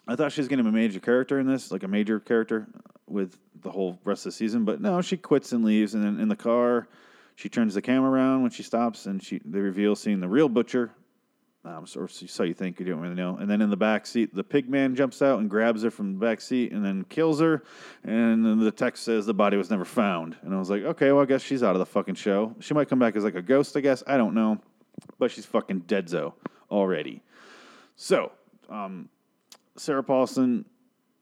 I 0.07 0.17
thought 0.17 0.33
she 0.33 0.41
was 0.41 0.49
going 0.49 0.59
to 0.59 0.65
be 0.65 0.71
a 0.71 0.73
major 0.73 1.01
character 1.01 1.39
in 1.39 1.47
this, 1.47 1.71
like 1.71 1.85
a 1.85 1.89
major 1.89 2.19
character 2.19 2.67
with 3.07 3.39
the 3.61 3.71
whole 3.71 3.99
rest 4.05 4.27
of 4.27 4.33
the 4.33 4.37
season. 4.37 4.65
But 4.65 4.81
no, 4.81 5.01
she 5.01 5.17
quits 5.17 5.53
and 5.53 5.65
leaves. 5.65 5.95
And 5.95 6.05
then 6.05 6.21
in 6.21 6.29
the 6.29 6.37
car, 6.37 6.89
she 7.37 7.49
turns 7.49 7.75
the 7.75 7.83
camera 7.83 8.11
around 8.11 8.43
when 8.43 8.51
she 8.51 8.63
stops, 8.63 9.07
and 9.07 9.23
she 9.23 9.41
they 9.45 9.61
reveal 9.61 9.95
seeing 9.95 10.21
the 10.21 10.29
real 10.29 10.49
butcher. 10.49 10.91
Um, 11.65 11.87
so, 11.87 12.07
so 12.09 12.43
you 12.43 12.55
think 12.55 12.81
you 12.81 12.87
don't 12.87 13.01
really 13.01 13.15
know. 13.15 13.37
And 13.37 13.49
then 13.49 13.61
in 13.61 13.71
the 13.71 13.77
back 13.77 14.05
seat, 14.05 14.35
the 14.35 14.43
pig 14.43 14.69
man 14.69 14.97
jumps 14.97 15.23
out 15.23 15.39
and 15.39 15.49
grabs 15.49 15.85
her 15.85 15.93
from 15.93 16.15
the 16.15 16.19
back 16.19 16.41
seat 16.41 16.73
and 16.73 16.85
then 16.85 17.05
kills 17.05 17.39
her. 17.39 17.63
And 18.03 18.45
then 18.45 18.59
the 18.59 18.73
text 18.73 19.05
says 19.05 19.27
the 19.27 19.35
body 19.35 19.57
was 19.57 19.71
never 19.71 19.85
found. 19.85 20.37
And 20.43 20.53
I 20.53 20.59
was 20.59 20.71
like, 20.71 20.83
okay, 20.83 21.13
well 21.13 21.23
I 21.23 21.25
guess 21.25 21.41
she's 21.41 21.63
out 21.63 21.77
of 21.77 21.79
the 21.79 21.87
fucking 21.87 22.17
show. 22.17 22.57
She 22.59 22.75
might 22.75 22.89
come 22.89 22.99
back 22.99 23.15
as 23.15 23.23
like 23.23 23.37
a 23.37 23.43
ghost, 23.43 23.77
I 23.77 23.81
guess. 23.81 24.03
I 24.09 24.17
don't 24.17 24.35
know, 24.35 24.59
but 25.21 25.31
she's 25.31 25.47
fucking 25.47 25.83
deadzo 25.83 26.33
already. 26.69 27.23
So, 27.95 28.33
um, 28.69 29.09
Sarah 29.77 30.05
Paulson, 30.05 30.65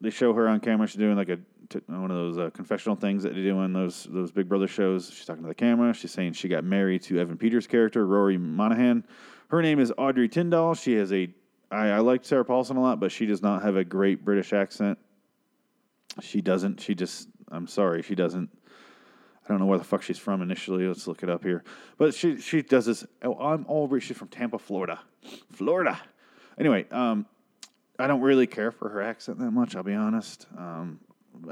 they 0.00 0.10
show 0.10 0.32
her 0.32 0.48
on 0.48 0.60
camera. 0.60 0.86
She's 0.86 0.96
doing 0.96 1.16
like 1.16 1.28
a 1.28 1.38
t- 1.68 1.80
one 1.86 2.10
of 2.10 2.16
those 2.16 2.38
uh, 2.38 2.50
confessional 2.50 2.96
things 2.96 3.22
that 3.22 3.34
they 3.34 3.42
do 3.42 3.58
on 3.58 3.72
those 3.72 4.06
those 4.10 4.30
Big 4.32 4.48
Brother 4.48 4.66
shows. 4.66 5.10
She's 5.10 5.24
talking 5.24 5.42
to 5.42 5.48
the 5.48 5.54
camera. 5.54 5.94
She's 5.94 6.10
saying 6.10 6.32
she 6.32 6.48
got 6.48 6.64
married 6.64 7.02
to 7.02 7.18
Evan 7.18 7.36
Peters' 7.36 7.66
character, 7.66 8.06
Rory 8.06 8.38
Monahan. 8.38 9.04
Her 9.48 9.62
name 9.62 9.80
is 9.80 9.92
Audrey 9.96 10.28
Tindall. 10.28 10.74
She 10.74 10.94
has 10.94 11.12
a 11.12 11.28
I, 11.70 11.88
I 11.90 11.98
like 11.98 12.24
Sarah 12.24 12.44
Paulson 12.44 12.76
a 12.76 12.82
lot, 12.82 13.00
but 13.00 13.12
she 13.12 13.26
does 13.26 13.42
not 13.42 13.62
have 13.62 13.76
a 13.76 13.84
great 13.84 14.24
British 14.24 14.52
accent. 14.52 14.98
She 16.20 16.40
doesn't. 16.40 16.80
She 16.80 16.94
just. 16.94 17.28
I'm 17.52 17.66
sorry. 17.66 18.02
She 18.02 18.14
doesn't. 18.14 18.50
I 19.44 19.48
don't 19.48 19.58
know 19.58 19.66
where 19.66 19.78
the 19.78 19.84
fuck 19.84 20.02
she's 20.02 20.18
from 20.18 20.42
initially. 20.42 20.86
Let's 20.86 21.06
look 21.06 21.22
it 21.22 21.30
up 21.30 21.42
here. 21.42 21.64
But 21.98 22.14
she 22.14 22.40
she 22.40 22.62
does 22.62 22.86
this. 22.86 23.06
Oh, 23.22 23.34
I'm 23.34 23.64
over. 23.68 24.00
She's 24.00 24.16
from 24.16 24.28
Tampa, 24.28 24.58
Florida. 24.58 25.00
Florida. 25.52 26.00
Anyway, 26.58 26.86
um, 26.90 27.26
I 28.00 28.06
don't 28.06 28.20
really 28.20 28.46
care 28.46 28.70
for 28.70 28.88
her 28.88 29.02
accent 29.02 29.38
that 29.38 29.50
much. 29.50 29.76
I'll 29.76 29.82
be 29.82 29.94
honest. 29.94 30.46
Um, 30.56 31.00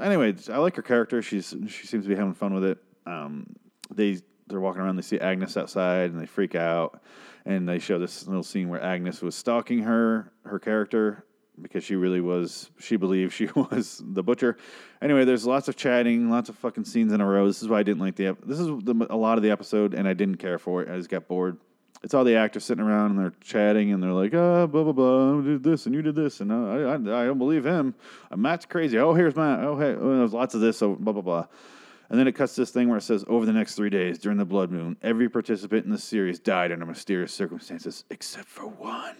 anyway, 0.01 0.35
I 0.51 0.57
like 0.57 0.75
her 0.75 0.81
character. 0.81 1.21
She's 1.21 1.55
she 1.67 1.87
seems 1.87 2.05
to 2.05 2.09
be 2.09 2.15
having 2.15 2.33
fun 2.33 2.53
with 2.53 2.63
it. 2.63 2.77
Um, 3.05 3.55
they 3.93 4.19
they're 4.47 4.59
walking 4.59 4.81
around. 4.81 4.95
They 4.95 5.03
see 5.03 5.19
Agnes 5.19 5.55
outside, 5.57 6.11
and 6.11 6.19
they 6.19 6.25
freak 6.25 6.55
out. 6.55 7.01
And 7.45 7.67
they 7.67 7.79
show 7.79 7.97
this 7.97 8.27
little 8.27 8.43
scene 8.43 8.69
where 8.69 8.83
Agnes 8.83 9.21
was 9.21 9.35
stalking 9.35 9.79
her 9.79 10.31
her 10.43 10.59
character 10.59 11.25
because 11.61 11.83
she 11.83 11.95
really 11.95 12.21
was. 12.21 12.69
She 12.79 12.95
believed 12.95 13.33
she 13.33 13.45
was 13.55 14.01
the 14.05 14.23
butcher. 14.23 14.57
Anyway, 15.01 15.25
there's 15.25 15.45
lots 15.45 15.67
of 15.67 15.75
chatting, 15.75 16.29
lots 16.29 16.49
of 16.49 16.55
fucking 16.57 16.85
scenes 16.85 17.13
in 17.13 17.21
a 17.21 17.25
row. 17.25 17.47
This 17.47 17.61
is 17.61 17.67
why 17.67 17.79
I 17.79 17.83
didn't 17.83 18.01
like 18.01 18.15
the. 18.15 18.35
This 18.45 18.59
is 18.59 18.67
the, 18.67 19.07
a 19.09 19.15
lot 19.15 19.37
of 19.37 19.43
the 19.43 19.51
episode, 19.51 19.93
and 19.93 20.07
I 20.07 20.13
didn't 20.13 20.37
care 20.37 20.57
for 20.57 20.81
it. 20.81 20.89
I 20.89 20.97
just 20.97 21.09
got 21.09 21.27
bored 21.27 21.57
it's 22.01 22.13
all 22.13 22.23
the 22.23 22.35
actors 22.35 22.63
sitting 22.63 22.83
around 22.83 23.11
and 23.11 23.19
they're 23.19 23.33
chatting 23.41 23.91
and 23.91 24.01
they're 24.01 24.13
like, 24.13 24.33
ah, 24.33 24.65
blah 24.67 24.83
blah 24.83 24.93
blah, 24.93 25.39
I 25.39 25.41
did 25.43 25.63
this 25.63 25.85
and 25.85 25.93
you 25.93 26.01
did 26.01 26.15
this 26.15 26.39
and 26.39 26.51
uh, 26.51 26.55
I, 26.55 26.79
I, 26.91 26.93
I 26.95 27.25
don't 27.25 27.37
believe 27.37 27.65
him. 27.65 27.95
Uh, 28.31 28.37
Matt's 28.37 28.65
crazy. 28.65 28.97
Oh, 28.97 29.13
here's 29.13 29.35
Matt. 29.35 29.59
Oh, 29.59 29.77
hey, 29.77 29.95
oh, 29.99 30.17
there's 30.17 30.33
lots 30.33 30.55
of 30.55 30.61
this. 30.61 30.77
So 30.77 30.95
blah 30.95 31.13
blah 31.13 31.21
blah. 31.21 31.45
And 32.09 32.19
then 32.19 32.27
it 32.27 32.31
cuts 32.31 32.55
this 32.55 32.71
thing 32.71 32.89
where 32.89 32.97
it 32.97 33.03
says, 33.03 33.23
over 33.27 33.45
the 33.45 33.53
next 33.53 33.75
three 33.75 33.91
days 33.91 34.17
during 34.17 34.39
the 34.39 34.45
blood 34.45 34.71
moon, 34.71 34.97
every 35.03 35.29
participant 35.29 35.85
in 35.85 35.91
the 35.91 35.99
series 35.99 36.39
died 36.39 36.71
under 36.71 36.85
mysterious 36.85 37.31
circumstances 37.31 38.03
except 38.09 38.47
for 38.47 38.65
one. 38.67 39.15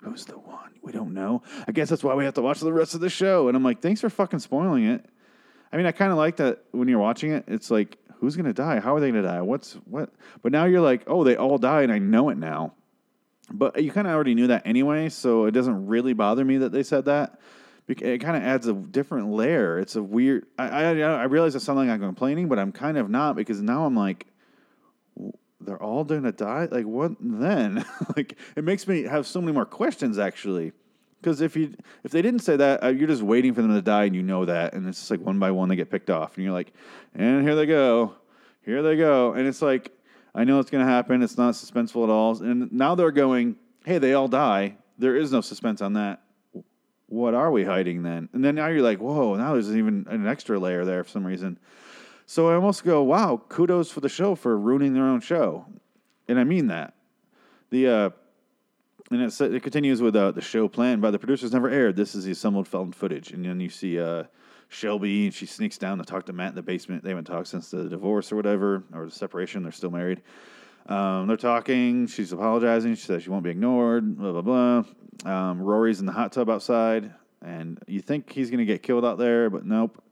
Who's 0.00 0.24
the 0.24 0.38
one? 0.38 0.70
We 0.80 0.92
don't 0.92 1.12
know. 1.12 1.42
I 1.66 1.72
guess 1.72 1.90
that's 1.90 2.04
why 2.04 2.14
we 2.14 2.24
have 2.24 2.34
to 2.34 2.42
watch 2.42 2.60
the 2.60 2.72
rest 2.72 2.94
of 2.94 3.00
the 3.00 3.10
show. 3.10 3.48
And 3.48 3.56
I'm 3.56 3.64
like, 3.64 3.82
thanks 3.82 4.00
for 4.00 4.08
fucking 4.08 4.38
spoiling 4.38 4.86
it. 4.86 5.04
I 5.72 5.76
mean, 5.76 5.86
I 5.86 5.92
kind 5.92 6.12
of 6.12 6.16
like 6.16 6.36
that 6.36 6.64
when 6.70 6.88
you're 6.88 7.00
watching 7.00 7.32
it. 7.32 7.44
It's 7.48 7.70
like, 7.70 7.98
who's 8.20 8.36
gonna 8.36 8.52
die? 8.52 8.80
How 8.80 8.94
are 8.94 9.00
they 9.00 9.10
gonna 9.10 9.22
die? 9.22 9.40
What's 9.40 9.74
what? 9.84 10.12
But 10.42 10.52
now 10.52 10.64
you're 10.64 10.80
like, 10.80 11.04
oh, 11.06 11.24
they 11.24 11.36
all 11.36 11.58
die, 11.58 11.82
and 11.82 11.92
I 11.92 11.98
know 11.98 12.28
it 12.28 12.38
now. 12.38 12.74
But 13.50 13.82
you 13.82 13.90
kind 13.90 14.06
of 14.06 14.12
already 14.12 14.34
knew 14.34 14.48
that 14.48 14.62
anyway, 14.66 15.08
so 15.08 15.46
it 15.46 15.52
doesn't 15.52 15.86
really 15.86 16.12
bother 16.12 16.44
me 16.44 16.58
that 16.58 16.72
they 16.72 16.82
said 16.82 17.06
that. 17.06 17.40
It 17.88 18.18
kind 18.18 18.36
of 18.36 18.42
adds 18.42 18.66
a 18.66 18.74
different 18.74 19.30
layer. 19.30 19.78
It's 19.78 19.96
a 19.96 20.02
weird. 20.02 20.44
I, 20.58 20.68
I 20.68 20.98
I 20.98 21.24
realize 21.24 21.54
it 21.54 21.60
sounds 21.60 21.78
like 21.78 21.88
I'm 21.88 22.00
complaining, 22.00 22.48
but 22.48 22.58
I'm 22.58 22.70
kind 22.70 22.98
of 22.98 23.08
not 23.08 23.34
because 23.34 23.62
now 23.62 23.86
I'm 23.86 23.96
like, 23.96 24.26
they're 25.60 25.82
all 25.82 26.04
gonna 26.04 26.32
die. 26.32 26.68
Like 26.70 26.84
what 26.84 27.12
then? 27.18 27.84
like 28.16 28.38
it 28.56 28.64
makes 28.64 28.86
me 28.86 29.04
have 29.04 29.26
so 29.26 29.40
many 29.40 29.52
more 29.52 29.64
questions 29.64 30.18
actually. 30.18 30.72
Because 31.20 31.40
if 31.40 31.56
you 31.56 31.74
if 32.04 32.12
they 32.12 32.22
didn't 32.22 32.40
say 32.40 32.56
that, 32.56 32.82
uh, 32.82 32.88
you're 32.88 33.08
just 33.08 33.22
waiting 33.22 33.54
for 33.54 33.62
them 33.62 33.74
to 33.74 33.82
die, 33.82 34.04
and 34.04 34.14
you 34.14 34.22
know 34.22 34.44
that, 34.44 34.74
and 34.74 34.86
it's 34.88 34.98
just 34.98 35.10
like 35.10 35.20
one 35.20 35.38
by 35.38 35.50
one 35.50 35.68
they 35.68 35.76
get 35.76 35.90
picked 35.90 36.10
off, 36.10 36.36
and 36.36 36.44
you're 36.44 36.52
like, 36.52 36.72
and 37.14 37.42
here 37.42 37.56
they 37.56 37.66
go, 37.66 38.14
here 38.62 38.82
they 38.82 38.96
go, 38.96 39.32
and 39.32 39.46
it's 39.46 39.60
like 39.62 39.90
I 40.34 40.44
know 40.44 40.60
it's 40.60 40.70
gonna 40.70 40.84
happen. 40.84 41.22
It's 41.22 41.36
not 41.36 41.54
suspenseful 41.54 42.04
at 42.04 42.10
all, 42.10 42.40
and 42.42 42.70
now 42.72 42.94
they're 42.94 43.10
going, 43.10 43.56
hey, 43.84 43.98
they 43.98 44.14
all 44.14 44.28
die. 44.28 44.76
There 44.98 45.16
is 45.16 45.32
no 45.32 45.40
suspense 45.40 45.82
on 45.82 45.94
that. 45.94 46.22
What 47.06 47.34
are 47.34 47.50
we 47.50 47.64
hiding 47.64 48.02
then? 48.02 48.28
And 48.32 48.44
then 48.44 48.54
now 48.54 48.66
you're 48.66 48.82
like, 48.82 49.00
whoa, 49.00 49.34
now 49.34 49.54
there's 49.54 49.74
even 49.74 50.06
an 50.08 50.26
extra 50.26 50.58
layer 50.58 50.84
there 50.84 51.02
for 51.02 51.10
some 51.10 51.26
reason. 51.26 51.58
So 52.26 52.50
I 52.50 52.54
almost 52.54 52.84
go, 52.84 53.02
wow, 53.02 53.40
kudos 53.48 53.90
for 53.90 54.00
the 54.00 54.08
show 54.08 54.34
for 54.34 54.58
ruining 54.58 54.92
their 54.92 55.04
own 55.04 55.20
show, 55.20 55.66
and 56.28 56.38
I 56.38 56.44
mean 56.44 56.68
that. 56.68 56.94
The 57.70 57.88
uh, 57.88 58.10
and 59.10 59.22
it, 59.22 59.40
it 59.40 59.62
continues 59.62 60.02
with 60.02 60.14
uh, 60.16 60.30
the 60.30 60.40
show 60.40 60.68
planned 60.68 61.00
by 61.00 61.10
the 61.10 61.18
producers 61.18 61.52
never 61.52 61.68
aired. 61.68 61.96
This 61.96 62.14
is 62.14 62.24
the 62.24 62.32
assembled 62.32 62.68
found 62.68 62.94
footage, 62.94 63.32
and 63.32 63.44
then 63.44 63.60
you 63.60 63.68
see 63.68 63.98
uh, 63.98 64.24
Shelby, 64.68 65.26
and 65.26 65.34
she 65.34 65.46
sneaks 65.46 65.78
down 65.78 65.98
to 65.98 66.04
talk 66.04 66.26
to 66.26 66.32
Matt 66.32 66.50
in 66.50 66.54
the 66.54 66.62
basement. 66.62 67.02
They 67.02 67.10
haven't 67.10 67.24
talked 67.24 67.48
since 67.48 67.70
the 67.70 67.88
divorce 67.88 68.30
or 68.30 68.36
whatever, 68.36 68.82
or 68.92 69.06
the 69.06 69.10
separation. 69.10 69.62
They're 69.62 69.72
still 69.72 69.90
married. 69.90 70.22
Um, 70.86 71.26
they're 71.26 71.36
talking. 71.36 72.06
She's 72.06 72.32
apologizing. 72.32 72.94
She 72.94 73.02
says 73.02 73.22
she 73.22 73.30
won't 73.30 73.44
be 73.44 73.50
ignored. 73.50 74.16
Blah 74.16 74.40
blah 74.40 74.82
blah. 75.22 75.30
Um, 75.32 75.60
Rory's 75.60 76.00
in 76.00 76.06
the 76.06 76.12
hot 76.12 76.32
tub 76.32 76.50
outside, 76.50 77.12
and 77.42 77.78
you 77.86 78.00
think 78.00 78.32
he's 78.32 78.50
gonna 78.50 78.64
get 78.64 78.82
killed 78.82 79.04
out 79.04 79.18
there, 79.18 79.50
but 79.50 79.64
nope. 79.64 80.02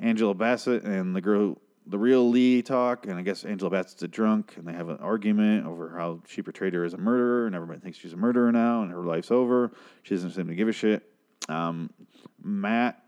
Angela 0.00 0.34
Bassett 0.34 0.84
and 0.84 1.14
the 1.14 1.20
girl, 1.20 1.58
the 1.88 1.98
real 1.98 2.28
Lee, 2.28 2.62
talk, 2.62 3.06
and 3.06 3.18
I 3.18 3.22
guess 3.22 3.44
Angela 3.44 3.70
Bassett's 3.70 4.02
a 4.02 4.08
drunk, 4.08 4.54
and 4.56 4.66
they 4.66 4.72
have 4.72 4.88
an 4.88 4.98
argument 4.98 5.66
over 5.66 5.90
how 5.96 6.20
she 6.26 6.42
portrayed 6.42 6.74
her 6.74 6.84
as 6.84 6.94
a 6.94 6.98
murderer, 6.98 7.46
and 7.46 7.54
everybody 7.54 7.80
thinks 7.80 7.98
she's 7.98 8.12
a 8.12 8.16
murderer 8.16 8.52
now, 8.52 8.82
and 8.82 8.92
her 8.92 9.04
life's 9.04 9.30
over. 9.30 9.72
She 10.02 10.14
doesn't 10.14 10.32
seem 10.32 10.48
to 10.48 10.54
give 10.54 10.68
a 10.68 10.72
shit. 10.72 11.02
Um, 11.48 11.90
Matt 12.42 13.02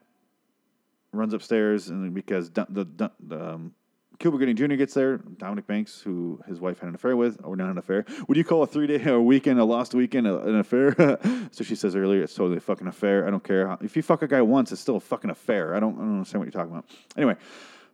runs 1.13 1.35
upstairs, 1.35 1.89
and 1.89 2.15
because 2.15 2.51
the, 2.51 3.11
the 3.21 3.55
um, 3.55 3.75
Cuba 4.21 4.37
Gooding 4.37 4.55
Jr. 4.55 4.75
gets 4.75 4.93
there, 4.93 5.17
Dominic 5.17 5.67
Banks, 5.67 6.03
who 6.03 6.41
his 6.47 6.61
wife 6.61 6.79
had 6.79 6.91
an 6.91 6.95
affair 6.95 7.17
with, 7.17 7.41
or 7.43 7.57
not 7.57 7.71
an 7.71 7.79
affair. 7.79 8.05
What 8.27 8.35
do 8.35 8.39
you 8.39 8.45
call 8.45 8.63
a 8.63 8.67
three 8.67 8.87
day 8.87 9.03
or 9.11 9.23
weekend, 9.23 9.59
a 9.59 9.65
lost 9.65 9.95
weekend, 9.95 10.27
a, 10.27 10.39
an 10.43 10.57
affair? 10.57 10.95
so 11.51 11.65
she 11.65 11.75
says 11.75 11.97
earlier, 11.97 12.23
it's 12.23 12.35
totally 12.35 12.59
a 12.59 12.61
fucking 12.61 12.87
affair. 12.87 13.27
I 13.27 13.31
don't 13.31 13.43
care. 13.43 13.67
How, 13.67 13.79
if 13.81 13.97
you 13.97 14.03
fuck 14.03 14.21
a 14.21 14.29
guy 14.29 14.43
once, 14.43 14.73
it's 14.73 14.81
still 14.81 14.97
a 14.97 15.01
fucking 15.01 15.31
affair. 15.31 15.75
I 15.75 15.81
don't, 15.81 15.95
I 15.95 16.01
don't 16.01 16.13
understand 16.17 16.41
what 16.41 16.45
you're 16.45 16.63
talking 16.63 16.73
about. 16.73 16.85
Anyway, 17.17 17.37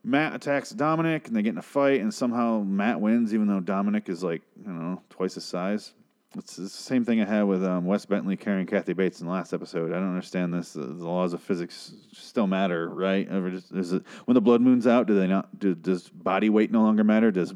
Matt 0.07 0.37
attacks 0.37 0.71
Dominic, 0.71 1.27
and 1.27 1.35
they 1.35 1.43
get 1.43 1.51
in 1.51 1.59
a 1.59 1.63
fight, 1.63 2.01
and 2.01 2.15
somehow 2.15 2.63
Matt 2.63 3.01
wins, 3.01 3.35
even 3.35 3.49
though 3.49 3.59
Dominic 3.59 4.09
is 4.09 4.23
like, 4.23 4.41
you 4.65 4.73
know, 4.73 5.03
twice 5.11 5.35
his 5.35 5.45
size. 5.45 5.95
It's 6.37 6.55
the 6.55 6.69
same 6.69 7.05
thing 7.05 7.21
I 7.21 7.25
had 7.25 7.43
with 7.43 7.65
um, 7.65 7.87
Wes 7.87 8.07
Bentley 8.07 8.37
carrying 8.37 8.67
Kathy 8.67 8.93
Bates 8.93 9.21
in 9.21 9.27
the 9.27 9.33
last 9.33 9.53
episode. 9.53 9.91
I 9.91 9.95
don't 9.95 10.11
understand 10.11 10.55
this. 10.55 10.75
The, 10.75 10.83
the 10.83 11.05
laws 11.05 11.33
of 11.33 11.43
physics 11.43 11.93
still 12.13 12.47
matter, 12.47 12.89
right? 12.89 13.29
Just, 13.51 13.73
it, 13.73 14.03
when 14.27 14.35
the 14.37 14.41
blood 14.41 14.61
moon's 14.61 14.87
out, 14.87 15.09
do 15.09 15.19
they 15.19 15.27
not? 15.27 15.59
Do, 15.59 15.75
does 15.75 16.09
body 16.09 16.51
weight 16.51 16.71
no 16.71 16.83
longer 16.83 17.03
matter? 17.03 17.33
Does 17.33 17.53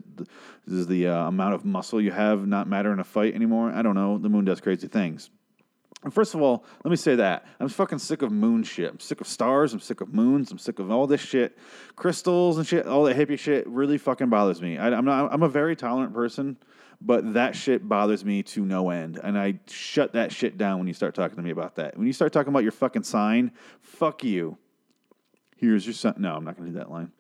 does 0.67 0.89
the 0.89 1.07
uh, 1.07 1.29
amount 1.29 1.55
of 1.55 1.65
muscle 1.65 2.01
you 2.01 2.11
have 2.11 2.49
not 2.49 2.67
matter 2.67 2.93
in 2.93 2.99
a 2.99 3.05
fight 3.05 3.35
anymore? 3.35 3.71
I 3.71 3.83
don't 3.83 3.95
know. 3.95 4.19
The 4.19 4.29
moon 4.29 4.45
does 4.45 4.61
crazy 4.61 4.89
things. 4.89 5.31
First 6.09 6.35
of 6.35 6.41
all, 6.41 6.65
let 6.83 6.91
me 6.91 6.97
say 6.97 7.17
that 7.17 7.45
I'm 7.59 7.69
fucking 7.69 7.99
sick 7.99 8.23
of 8.23 8.33
moon 8.33 8.63
shit. 8.63 8.91
I'm 8.91 9.01
sick 9.01 9.21
of 9.21 9.27
stars. 9.27 9.75
I'm 9.75 9.81
sick 9.81 10.01
of 10.01 10.15
moons. 10.15 10.51
I'm 10.51 10.57
sick 10.57 10.79
of 10.79 10.91
all 10.91 11.07
this 11.07 11.21
shit, 11.21 11.59
crystals 11.95 12.57
and 12.57 12.67
shit. 12.67 12.87
All 12.87 13.05
that 13.05 13.17
hippie 13.17 13.39
shit 13.39 13.67
really 13.67 13.99
fucking 13.99 14.31
bothers 14.31 14.63
me. 14.63 14.79
I, 14.79 14.89
I'm 14.89 15.05
not. 15.05 15.31
I'm 15.31 15.43
a 15.43 15.49
very 15.49 15.77
tolerant 15.77 16.15
person, 16.15 16.57
but 17.03 17.35
that 17.35 17.55
shit 17.55 17.87
bothers 17.87 18.25
me 18.25 18.43
to 18.45 18.65
no 18.65 18.89
end. 18.89 19.21
And 19.23 19.39
I 19.39 19.61
shut 19.69 20.15
that 20.15 20.33
shit 20.33 20.57
down 20.57 20.79
when 20.79 20.89
you 20.89 20.95
start 20.95 21.15
talking 21.15 21.37
to 21.37 21.43
me 21.43 21.51
about 21.51 21.77
that. 21.77 21.99
When 21.99 22.07
you 22.07 22.15
start 22.15 22.33
talking 22.33 22.49
about 22.49 22.63
your 22.63 22.73
fucking 22.73 23.03
sign, 23.03 23.53
fuck 23.83 24.25
you. 24.25 24.57
Here's 25.59 25.85
your 25.85 25.93
sign. 25.93 26.15
No, 26.17 26.35
I'm 26.35 26.45
not 26.45 26.57
gonna 26.57 26.71
do 26.71 26.79
that 26.79 26.91
line. 26.91 27.13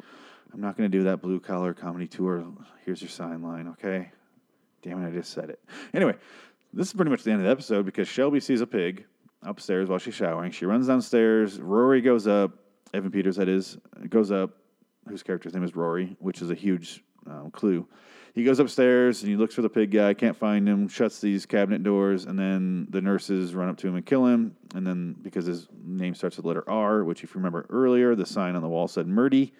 I'm 0.54 0.60
not 0.62 0.78
gonna 0.78 0.88
do 0.88 1.02
that 1.02 1.20
blue 1.20 1.38
collar 1.38 1.74
comedy 1.74 2.06
tour. 2.06 2.46
Here's 2.86 3.02
your 3.02 3.10
sign 3.10 3.42
line. 3.42 3.68
Okay. 3.68 4.10
Damn 4.82 5.04
it, 5.04 5.08
I 5.08 5.10
just 5.10 5.32
said 5.32 5.50
it. 5.50 5.60
Anyway, 5.92 6.14
this 6.72 6.88
is 6.88 6.92
pretty 6.92 7.10
much 7.10 7.22
the 7.22 7.30
end 7.30 7.40
of 7.40 7.46
the 7.46 7.50
episode 7.50 7.84
because 7.86 8.08
Shelby 8.08 8.40
sees 8.40 8.60
a 8.60 8.66
pig 8.66 9.04
upstairs 9.42 9.88
while 9.88 9.98
she's 9.98 10.14
showering. 10.14 10.52
She 10.52 10.66
runs 10.66 10.86
downstairs. 10.86 11.60
Rory 11.60 12.00
goes 12.00 12.26
up. 12.26 12.52
Evan 12.92 13.10
Peters, 13.10 13.36
that 13.36 13.48
is, 13.48 13.78
goes 14.08 14.30
up. 14.30 14.50
Whose 15.08 15.22
character's 15.22 15.54
name 15.54 15.64
is 15.64 15.74
Rory, 15.74 16.16
which 16.18 16.42
is 16.42 16.50
a 16.50 16.54
huge 16.54 17.02
um, 17.26 17.50
clue. 17.50 17.86
He 18.34 18.44
goes 18.44 18.58
upstairs 18.60 19.22
and 19.22 19.30
he 19.30 19.36
looks 19.36 19.54
for 19.54 19.62
the 19.62 19.68
pig 19.68 19.90
guy. 19.90 20.14
Can't 20.14 20.36
find 20.36 20.68
him. 20.68 20.88
Shuts 20.88 21.20
these 21.20 21.46
cabinet 21.46 21.82
doors, 21.82 22.26
and 22.26 22.38
then 22.38 22.86
the 22.90 23.00
nurses 23.00 23.54
run 23.54 23.68
up 23.68 23.76
to 23.78 23.88
him 23.88 23.96
and 23.96 24.06
kill 24.06 24.26
him. 24.26 24.54
And 24.74 24.86
then 24.86 25.16
because 25.20 25.46
his 25.46 25.68
name 25.84 26.14
starts 26.14 26.36
with 26.36 26.44
the 26.44 26.48
letter 26.48 26.64
R, 26.68 27.02
which 27.02 27.24
if 27.24 27.30
you 27.30 27.38
remember 27.38 27.66
earlier, 27.70 28.14
the 28.14 28.26
sign 28.26 28.54
on 28.54 28.62
the 28.62 28.68
wall 28.68 28.88
said 28.88 29.08
Murdy. 29.08 29.52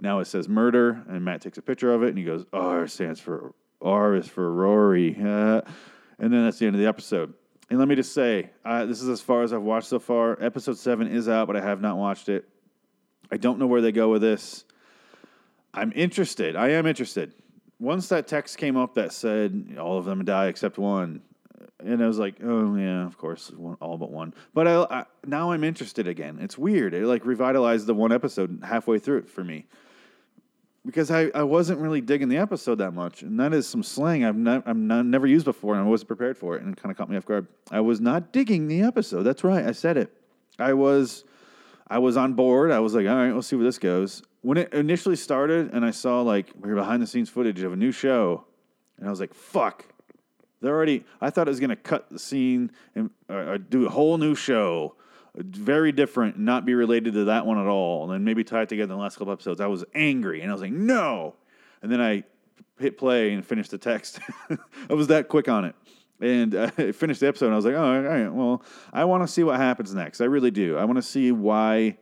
Now 0.00 0.20
it 0.20 0.26
says 0.26 0.48
murder, 0.48 1.02
and 1.08 1.24
Matt 1.24 1.40
takes 1.40 1.58
a 1.58 1.62
picture 1.62 1.92
of 1.92 2.02
it 2.02 2.08
and 2.08 2.18
he 2.18 2.24
goes, 2.24 2.44
R 2.52 2.86
stands 2.86 3.20
for 3.20 3.54
R 3.80 4.14
is 4.14 4.28
for 4.28 4.52
Rory. 4.52 5.16
Uh, 5.30 5.62
and 6.20 6.32
then 6.32 6.44
that's 6.44 6.58
the 6.58 6.66
end 6.66 6.76
of 6.76 6.80
the 6.80 6.86
episode. 6.86 7.34
And 7.70 7.78
let 7.78 7.88
me 7.88 7.94
just 7.94 8.12
say, 8.12 8.50
uh, 8.64 8.84
this 8.84 9.00
is 9.00 9.08
as 9.08 9.20
far 9.20 9.42
as 9.42 9.52
I've 9.52 9.62
watched 9.62 9.88
so 9.88 9.98
far. 9.98 10.36
Episode 10.42 10.76
seven 10.76 11.06
is 11.06 11.28
out, 11.28 11.46
but 11.46 11.56
I 11.56 11.60
have 11.60 11.80
not 11.80 11.96
watched 11.96 12.28
it. 12.28 12.48
I 13.30 13.36
don't 13.36 13.58
know 13.58 13.66
where 13.66 13.80
they 13.80 13.92
go 13.92 14.10
with 14.10 14.22
this. 14.22 14.64
I'm 15.72 15.92
interested. 15.94 16.56
I 16.56 16.70
am 16.70 16.86
interested. 16.86 17.32
Once 17.78 18.08
that 18.08 18.26
text 18.26 18.58
came 18.58 18.76
up 18.76 18.94
that 18.94 19.12
said 19.12 19.76
all 19.80 19.98
of 19.98 20.04
them 20.04 20.24
die 20.24 20.48
except 20.48 20.78
one, 20.78 21.22
and 21.78 22.02
I 22.02 22.06
was 22.06 22.18
like, 22.18 22.34
oh 22.42 22.74
yeah, 22.76 23.06
of 23.06 23.16
course, 23.16 23.50
one, 23.52 23.76
all 23.80 23.96
but 23.96 24.10
one. 24.10 24.34
But 24.52 24.68
I, 24.68 24.82
I, 24.90 25.04
now 25.24 25.52
I'm 25.52 25.64
interested 25.64 26.06
again. 26.06 26.38
It's 26.40 26.58
weird. 26.58 26.92
It 26.92 27.06
like 27.06 27.24
revitalized 27.24 27.86
the 27.86 27.94
one 27.94 28.12
episode 28.12 28.62
halfway 28.62 28.98
through 28.98 29.18
it 29.18 29.30
for 29.30 29.44
me 29.44 29.66
because 30.84 31.10
I, 31.10 31.30
I 31.34 31.42
wasn't 31.42 31.80
really 31.80 32.00
digging 32.00 32.28
the 32.28 32.38
episode 32.38 32.76
that 32.76 32.92
much, 32.92 33.22
and 33.22 33.38
that 33.38 33.52
is 33.52 33.68
some 33.68 33.82
slang 33.82 34.24
I've 34.24 34.66
I've 34.66 34.76
not, 34.76 35.04
never 35.04 35.26
used 35.26 35.44
before, 35.44 35.74
and 35.74 35.82
I 35.82 35.86
wasn't 35.86 36.08
prepared 36.08 36.38
for 36.38 36.56
it, 36.56 36.62
and 36.62 36.72
it 36.72 36.80
kind 36.80 36.90
of 36.90 36.96
caught 36.96 37.10
me 37.10 37.16
off 37.16 37.26
guard. 37.26 37.46
I 37.70 37.80
was 37.80 38.00
not 38.00 38.32
digging 38.32 38.66
the 38.66 38.82
episode. 38.82 39.22
That's 39.22 39.44
right, 39.44 39.64
I 39.64 39.72
said 39.72 39.96
it. 39.96 40.12
I 40.58 40.72
was 40.72 41.24
I 41.88 41.98
was 41.98 42.16
on 42.16 42.34
board. 42.34 42.70
I 42.70 42.80
was 42.80 42.94
like, 42.94 43.06
all 43.06 43.16
right, 43.16 43.34
let's 43.34 43.48
see 43.48 43.56
where 43.56 43.64
this 43.64 43.78
goes. 43.78 44.22
When 44.42 44.56
it 44.56 44.72
initially 44.72 45.16
started, 45.16 45.72
and 45.72 45.84
I 45.84 45.90
saw 45.90 46.22
like 46.22 46.50
we 46.58 46.72
behind 46.72 47.02
the 47.02 47.06
scenes 47.06 47.28
footage 47.28 47.62
of 47.62 47.72
a 47.72 47.76
new 47.76 47.92
show, 47.92 48.44
and 48.98 49.06
I 49.06 49.10
was 49.10 49.20
like, 49.20 49.34
fuck. 49.34 49.84
They're 50.62 50.74
already. 50.74 51.04
I 51.22 51.30
thought 51.30 51.48
it 51.48 51.50
was 51.50 51.60
gonna 51.60 51.76
cut 51.76 52.10
the 52.10 52.18
scene 52.18 52.70
and 52.94 53.10
do 53.70 53.86
a 53.86 53.90
whole 53.90 54.18
new 54.18 54.34
show 54.34 54.94
very 55.36 55.92
different, 55.92 56.38
not 56.38 56.64
be 56.64 56.74
related 56.74 57.14
to 57.14 57.24
that 57.24 57.46
one 57.46 57.58
at 57.58 57.66
all, 57.66 58.04
and 58.04 58.12
then 58.12 58.24
maybe 58.24 58.44
tie 58.44 58.62
it 58.62 58.68
together 58.68 58.92
in 58.92 58.98
the 58.98 59.02
last 59.02 59.16
couple 59.16 59.32
episodes. 59.32 59.60
I 59.60 59.66
was 59.66 59.84
angry, 59.94 60.40
and 60.40 60.50
I 60.50 60.54
was 60.54 60.62
like, 60.62 60.72
no. 60.72 61.34
And 61.82 61.90
then 61.90 62.00
I 62.00 62.24
hit 62.78 62.98
play 62.98 63.32
and 63.32 63.44
finished 63.44 63.70
the 63.70 63.78
text. 63.78 64.20
I 64.90 64.94
was 64.94 65.08
that 65.08 65.28
quick 65.28 65.48
on 65.48 65.64
it. 65.64 65.74
And 66.20 66.54
uh, 66.54 66.70
I 66.78 66.92
finished 66.92 67.20
the 67.20 67.28
episode, 67.28 67.46
and 67.46 67.54
I 67.54 67.56
was 67.56 67.64
like, 67.64 67.74
oh, 67.74 67.82
all 67.82 68.00
right, 68.00 68.28
well, 68.28 68.62
I 68.92 69.04
want 69.04 69.22
to 69.22 69.28
see 69.28 69.44
what 69.44 69.56
happens 69.56 69.94
next. 69.94 70.20
I 70.20 70.24
really 70.24 70.50
do. 70.50 70.76
I 70.76 70.84
want 70.84 70.96
to 70.96 71.02
see 71.02 71.32
why. 71.32 71.96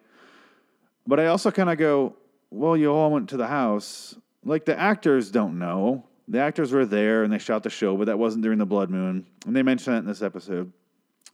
But 1.06 1.20
I 1.20 1.26
also 1.26 1.50
kind 1.50 1.70
of 1.70 1.78
go, 1.78 2.16
well, 2.50 2.76
you 2.76 2.90
all 2.92 3.10
went 3.10 3.28
to 3.30 3.36
the 3.36 3.46
house. 3.46 4.16
Like, 4.44 4.64
the 4.64 4.78
actors 4.78 5.30
don't 5.30 5.58
know. 5.58 6.04
The 6.28 6.40
actors 6.40 6.72
were 6.72 6.86
there, 6.86 7.24
and 7.24 7.32
they 7.32 7.38
shot 7.38 7.62
the 7.62 7.70
show, 7.70 7.96
but 7.96 8.06
that 8.06 8.18
wasn't 8.18 8.42
during 8.42 8.58
the 8.58 8.66
Blood 8.66 8.90
Moon. 8.90 9.26
And 9.46 9.56
they 9.56 9.62
mentioned 9.62 9.94
that 9.94 10.00
in 10.00 10.06
this 10.06 10.22
episode 10.22 10.72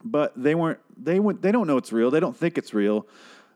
but 0.05 0.33
they 0.37 0.55
weren't 0.55 0.79
they 0.97 1.19
went 1.19 1.43
they 1.43 1.51
don't 1.51 1.67
know 1.67 1.79
it's 1.79 1.93
real. 1.93 2.11
They 2.11 2.21
don't 2.21 2.37
think 2.37 2.59
it's 2.59 2.75
real. 2.75 3.07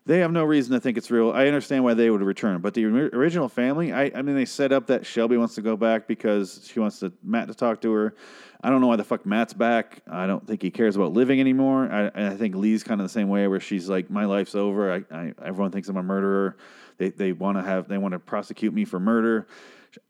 They 0.07 0.21
have 0.21 0.33
no 0.33 0.43
reason 0.45 0.73
to 0.73 0.81
think 0.81 0.97
it's 0.97 1.11
real. 1.11 1.33
I 1.33 1.47
understand 1.49 1.85
why 1.85 1.93
they 1.93 2.09
would 2.09 2.23
return 2.23 2.61
but 2.61 2.73
the 2.75 2.87
original 2.87 3.49
family 3.49 3.93
I, 3.93 4.11
I 4.15 4.23
mean 4.23 4.35
they 4.35 4.47
set 4.47 4.73
up 4.73 4.87
that 4.87 5.05
shelby 5.05 5.37
wants 5.37 5.55
to 5.57 5.63
go 5.63 5.77
back 5.77 6.09
because 6.09 6.67
she 6.71 6.81
wants 6.81 7.01
to 7.01 7.13
matt 7.23 7.49
to 7.49 7.55
talk 7.55 7.83
to 7.83 7.93
her. 7.93 8.15
I 8.63 8.71
don't 8.71 8.81
know 8.81 8.89
why 8.89 8.97
the 8.97 9.05
fuck 9.05 9.25
matt's 9.27 9.53
back. 9.53 10.01
I 10.11 10.27
don't 10.27 10.45
think 10.45 10.63
he 10.63 10.71
cares 10.71 10.97
about 10.97 11.13
living 11.13 11.39
anymore. 11.39 11.93
I, 11.93 12.31
I 12.31 12.37
think 12.37 12.57
lee's 12.57 12.83
kind 12.83 13.01
of 13.01 13.05
the 13.05 13.13
same 13.13 13.29
way 13.29 13.47
where 13.47 13.61
she's 13.61 13.89
like 13.89 14.11
my 14.11 14.25
life's 14.25 14.55
over. 14.55 14.93
I, 14.93 15.05
I 15.15 15.35
everyone 15.45 15.71
thinks 15.71 15.89
i'm 15.89 15.97
a 15.97 16.03
murderer. 16.03 16.57
They, 16.97 17.11
they 17.11 17.33
want 17.33 17.59
to 17.59 17.63
have 17.63 17.87
they 17.87 17.99
want 17.99 18.13
to 18.13 18.19
prosecute 18.19 18.73
me 18.73 18.87
for 18.87 18.99
murder. 18.99 19.47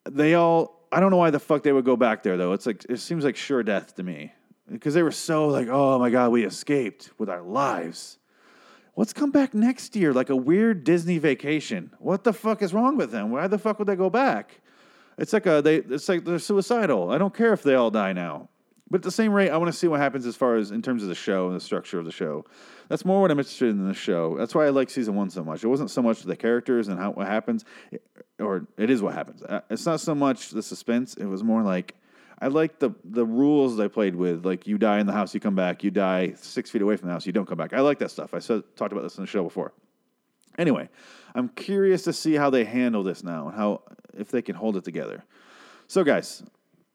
They 0.08 0.34
all 0.34 0.78
i 0.90 1.00
don't 1.00 1.10
know 1.10 1.18
why 1.18 1.30
the 1.30 1.38
fuck 1.40 1.62
they 1.64 1.72
would 1.72 1.84
go 1.84 1.96
back 1.96 2.22
there 2.22 2.36
though. 2.36 2.52
It's 2.52 2.66
like 2.66 2.86
it 2.88 2.98
seems 2.98 3.24
like 3.24 3.34
sure 3.34 3.64
death 3.64 3.96
to 3.96 4.04
me 4.04 4.32
because 4.70 4.94
they 4.94 5.02
were 5.02 5.10
so 5.10 5.48
like, 5.48 5.68
oh 5.68 5.98
my 5.98 6.10
god, 6.10 6.30
we 6.32 6.44
escaped 6.44 7.10
with 7.18 7.28
our 7.28 7.42
lives. 7.42 8.18
Let's 8.96 9.12
come 9.12 9.30
back 9.30 9.54
next 9.54 9.94
year 9.94 10.12
like 10.12 10.30
a 10.30 10.36
weird 10.36 10.84
Disney 10.84 11.18
vacation. 11.18 11.92
What 11.98 12.24
the 12.24 12.32
fuck 12.32 12.62
is 12.62 12.74
wrong 12.74 12.96
with 12.96 13.12
them? 13.12 13.30
Why 13.30 13.46
the 13.46 13.58
fuck 13.58 13.78
would 13.78 13.86
they 13.86 13.96
go 13.96 14.10
back? 14.10 14.60
It's 15.18 15.32
like 15.32 15.46
a 15.46 15.62
they. 15.62 15.76
It's 15.76 16.08
like 16.08 16.24
they're 16.24 16.38
suicidal. 16.38 17.10
I 17.10 17.18
don't 17.18 17.34
care 17.34 17.52
if 17.52 17.62
they 17.62 17.74
all 17.74 17.90
die 17.90 18.12
now. 18.12 18.48
But 18.90 18.98
at 18.98 19.02
the 19.02 19.10
same 19.10 19.32
rate, 19.32 19.50
I 19.50 19.56
want 19.58 19.70
to 19.70 19.78
see 19.78 19.86
what 19.86 20.00
happens 20.00 20.24
as 20.24 20.34
far 20.34 20.56
as 20.56 20.70
in 20.70 20.80
terms 20.80 21.02
of 21.02 21.10
the 21.10 21.14
show 21.14 21.46
and 21.48 21.54
the 21.54 21.60
structure 21.60 21.98
of 21.98 22.06
the 22.06 22.10
show. 22.10 22.46
That's 22.88 23.04
more 23.04 23.20
what 23.20 23.30
I'm 23.30 23.38
interested 23.38 23.68
in 23.68 23.86
the 23.86 23.92
show. 23.92 24.38
That's 24.38 24.54
why 24.54 24.64
I 24.64 24.70
like 24.70 24.88
season 24.88 25.14
one 25.14 25.28
so 25.28 25.44
much. 25.44 25.62
It 25.62 25.68
wasn't 25.68 25.90
so 25.90 26.00
much 26.00 26.22
the 26.22 26.36
characters 26.36 26.88
and 26.88 26.98
how 26.98 27.10
what 27.10 27.26
happens, 27.26 27.66
or 28.38 28.66
it 28.78 28.88
is 28.88 29.02
what 29.02 29.14
happens. 29.14 29.42
Uh, 29.42 29.60
It's 29.68 29.84
not 29.84 30.00
so 30.00 30.14
much 30.14 30.50
the 30.50 30.62
suspense. 30.62 31.14
It 31.14 31.26
was 31.26 31.44
more 31.44 31.62
like 31.62 31.96
I 32.40 32.48
like 32.48 32.78
the 32.78 32.90
the 33.04 33.24
rules 33.24 33.76
they 33.76 33.88
played 33.88 34.14
with. 34.14 34.44
Like 34.46 34.66
you 34.66 34.78
die 34.78 35.00
in 35.00 35.06
the 35.06 35.12
house, 35.12 35.34
you 35.34 35.40
come 35.40 35.56
back. 35.56 35.82
You 35.82 35.90
die 35.90 36.34
six 36.36 36.70
feet 36.70 36.82
away 36.82 36.96
from 36.96 37.08
the 37.08 37.12
house, 37.12 37.26
you 37.26 37.32
don't 37.32 37.46
come 37.46 37.58
back. 37.58 37.72
I 37.72 37.80
like 37.80 37.98
that 37.98 38.10
stuff. 38.10 38.32
I 38.34 38.38
said 38.38 38.62
talked 38.76 38.92
about 38.92 39.02
this 39.02 39.18
in 39.18 39.24
the 39.24 39.28
show 39.28 39.42
before. 39.42 39.72
Anyway, 40.56 40.88
I'm 41.34 41.48
curious 41.50 42.02
to 42.02 42.12
see 42.12 42.34
how 42.34 42.50
they 42.50 42.64
handle 42.64 43.02
this 43.02 43.22
now 43.22 43.48
and 43.48 43.56
how 43.56 43.82
if 44.16 44.30
they 44.30 44.42
can 44.42 44.56
hold 44.56 44.76
it 44.76 44.84
together. 44.84 45.24
So, 45.86 46.04
guys, 46.04 46.42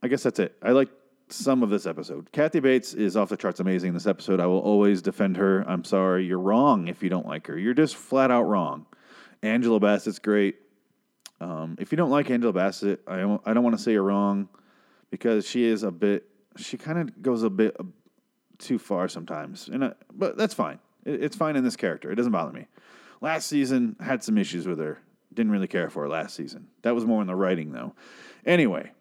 I 0.02 0.08
guess 0.08 0.24
that's 0.24 0.40
it. 0.40 0.56
I 0.62 0.72
like 0.72 0.90
some 1.30 1.64
of 1.64 1.70
this 1.70 1.86
episode. 1.86 2.32
Kathy 2.32 2.60
Bates 2.60 2.94
is 2.94 3.18
off 3.18 3.30
the 3.30 3.38
charts 3.38 3.60
amazing 3.60 3.90
in 3.90 3.94
this 3.94 4.06
episode. 4.06 4.40
I 4.40 4.46
will 4.46 4.60
always 4.60 5.02
defend 5.02 5.38
her. 5.38 5.64
I'm 5.68 5.84
sorry. 5.84 6.26
You're 6.26 6.40
wrong 6.40 6.88
if 6.88 7.02
you 7.02 7.10
don't 7.10 7.26
like 7.26 7.48
her. 7.48 7.58
You're 7.58 7.74
just 7.74 7.96
flat 7.96 8.32
out 8.32 8.44
wrong. 8.44 8.86
Angela 9.42 9.80
Bassett's 9.80 10.20
great. 10.20 10.58
Um, 11.42 11.76
if 11.80 11.92
you 11.92 11.98
don't 11.98 12.12
like 12.12 12.30
Angela 12.30 12.54
Bassett, 12.54 13.02
I 13.08 13.22
I 13.46 13.54
don't 13.54 13.64
want 13.64 13.78
to 13.78 13.82
say 13.82 13.94
you're 13.94 14.04
wrong 14.04 14.48
because 15.14 15.48
she 15.48 15.64
is 15.64 15.84
a 15.84 15.92
bit, 15.92 16.28
she 16.58 16.76
kind 16.76 16.98
of 16.98 17.22
goes 17.22 17.44
a 17.44 17.50
bit 17.52 17.76
uh, 17.80 17.84
too 18.58 18.80
far 18.80 19.08
sometimes. 19.08 19.68
And 19.68 19.86
I, 19.86 19.94
but 20.12 20.38
that's 20.38 20.56
fine. 20.56 20.80
It, 21.06 21.24
it's 21.24 21.36
fine 21.36 21.56
in 21.56 21.64
this 21.64 21.76
character. 21.76 22.12
It 22.12 22.16
doesn't 22.16 22.32
bother 22.32 22.52
me. 22.52 22.66
Last 23.22 23.46
season 23.46 23.96
had 24.00 24.24
some 24.24 24.40
issues 24.40 24.66
with 24.66 24.80
her. 24.80 24.98
Didn't 25.32 25.52
really 25.52 25.68
care 25.68 25.92
for 25.92 26.02
her 26.02 26.10
last 26.10 26.36
season. 26.36 26.66
That 26.82 26.96
was 26.96 27.06
more 27.06 27.22
in 27.22 27.28
the 27.28 27.36
writing 27.36 27.72
though. 27.72 27.94
Anyway, 28.44 28.92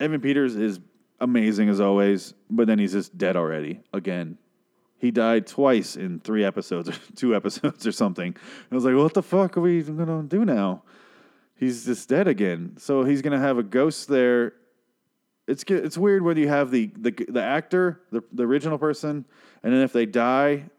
Evan 0.00 0.22
Peters 0.22 0.56
is 0.56 0.80
amazing 1.20 1.68
as 1.68 1.82
always, 1.82 2.32
but 2.48 2.66
then 2.66 2.78
he's 2.78 2.92
just 2.92 3.18
dead 3.18 3.36
already 3.36 3.82
again. 3.92 4.38
He 4.96 5.10
died 5.10 5.46
twice 5.46 5.96
in 5.96 6.20
three 6.20 6.46
episodes 6.46 6.88
or 6.88 6.94
two 7.14 7.36
episodes 7.36 7.86
or 7.86 7.92
something. 7.92 8.34
I 8.72 8.74
was 8.74 8.86
like, 8.86 8.94
what 8.94 9.12
the 9.12 9.22
fuck 9.22 9.58
are 9.58 9.60
we 9.60 9.76
even 9.76 9.98
gonna 9.98 10.22
do 10.22 10.46
now? 10.46 10.82
He's 11.56 11.84
just 11.84 12.08
dead 12.08 12.26
again. 12.26 12.76
So 12.78 13.04
he's 13.04 13.20
gonna 13.20 13.38
have 13.38 13.58
a 13.58 13.62
ghost 13.62 14.08
there. 14.08 14.54
It's 15.46 15.62
it's 15.68 15.98
weird 15.98 16.22
when 16.22 16.36
you 16.36 16.48
have 16.48 16.70
the 16.70 16.86
the 16.96 17.10
the 17.28 17.42
actor, 17.42 18.00
the 18.10 18.22
the 18.32 18.44
original 18.44 18.78
person, 18.78 19.26
and 19.62 19.74
then 19.74 19.82
if 19.82 19.92
they 19.92 20.06
die, 20.06 20.70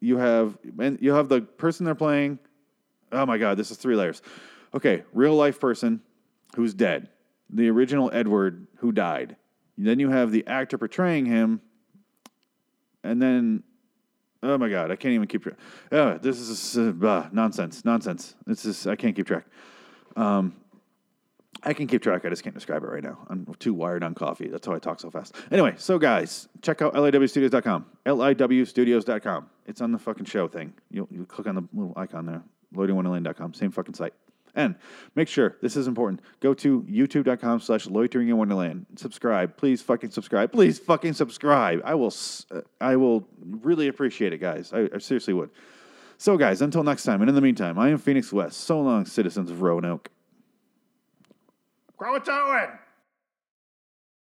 you 0.00 0.18
have 0.18 0.58
and 0.78 0.98
you 1.00 1.14
have 1.14 1.28
the 1.28 1.40
person 1.40 1.86
they're 1.86 1.94
playing. 1.94 2.38
Oh 3.12 3.24
my 3.24 3.38
god, 3.38 3.56
this 3.56 3.70
is 3.70 3.78
three 3.78 3.96
layers. 3.96 4.20
Okay, 4.74 5.04
real 5.12 5.34
life 5.34 5.58
person 5.58 6.02
who's 6.54 6.74
dead. 6.74 7.08
The 7.48 7.68
original 7.70 8.10
Edward 8.12 8.66
who 8.76 8.92
died. 8.92 9.36
Then 9.78 9.98
you 9.98 10.10
have 10.10 10.30
the 10.30 10.46
actor 10.46 10.76
portraying 10.76 11.24
him, 11.24 11.62
and 13.02 13.22
then 13.22 13.62
oh 14.42 14.58
my 14.58 14.68
god, 14.68 14.90
I 14.90 14.96
can't 14.96 15.14
even 15.14 15.28
keep 15.28 15.44
track. 15.44 15.56
Oh, 15.92 16.18
this 16.18 16.38
is 16.38 16.76
uh, 16.76 17.28
nonsense, 17.32 17.86
nonsense. 17.86 18.34
This 18.46 18.66
is 18.66 18.86
I 18.86 18.96
can't 18.96 19.16
keep 19.16 19.26
track. 19.26 19.46
Um, 20.14 20.56
I 21.62 21.72
can 21.72 21.86
keep 21.86 22.02
track. 22.02 22.24
I 22.24 22.30
just 22.30 22.42
can't 22.42 22.54
describe 22.54 22.82
it 22.82 22.86
right 22.86 23.02
now. 23.02 23.18
I'm 23.28 23.46
too 23.58 23.74
wired 23.74 24.02
on 24.02 24.14
coffee. 24.14 24.48
That's 24.48 24.66
how 24.66 24.74
I 24.74 24.78
talk 24.78 25.00
so 25.00 25.10
fast. 25.10 25.34
Anyway, 25.50 25.74
so 25.76 25.98
guys, 25.98 26.48
check 26.62 26.82
out 26.82 26.94
liwstudios.com. 26.94 27.86
liwstudios.com. 28.06 29.50
It's 29.66 29.80
on 29.80 29.92
the 29.92 29.98
fucking 29.98 30.24
show 30.24 30.48
thing. 30.48 30.72
You'll, 30.90 31.08
you 31.10 31.26
click 31.26 31.46
on 31.46 31.54
the 31.54 31.62
little 31.72 31.92
icon 31.96 32.26
there. 32.26 32.42
loiteringwonderland.com. 32.74 33.52
Oh 33.54 33.58
same 33.58 33.70
fucking 33.70 33.94
site. 33.94 34.14
And 34.54 34.74
make 35.14 35.28
sure, 35.28 35.56
this 35.62 35.76
is 35.76 35.86
important, 35.86 36.20
go 36.40 36.54
to 36.54 36.82
youtube.com 36.82 37.60
slash 37.60 37.86
loitering 37.86 38.28
in 38.28 38.36
wonderland. 38.36 38.86
Subscribe. 38.96 39.56
Please 39.56 39.80
fucking 39.80 40.10
subscribe. 40.10 40.50
Please 40.50 40.78
fucking 40.78 41.12
subscribe. 41.12 41.80
I 41.84 41.94
will, 41.94 42.12
I 42.80 42.96
will 42.96 43.28
really 43.44 43.88
appreciate 43.88 44.32
it, 44.32 44.38
guys. 44.38 44.72
I, 44.72 44.88
I 44.92 44.98
seriously 44.98 45.34
would. 45.34 45.50
So, 46.18 46.36
guys, 46.36 46.60
until 46.60 46.82
next 46.82 47.04
time, 47.04 47.22
and 47.22 47.28
in 47.28 47.34
the 47.34 47.40
meantime, 47.40 47.78
I 47.78 47.88
am 47.88 47.98
Phoenix 47.98 48.32
West. 48.32 48.60
So 48.60 48.80
long, 48.80 49.06
citizens 49.06 49.50
of 49.50 49.62
Roanoke. 49.62 50.10
Croatoan! 52.00 52.78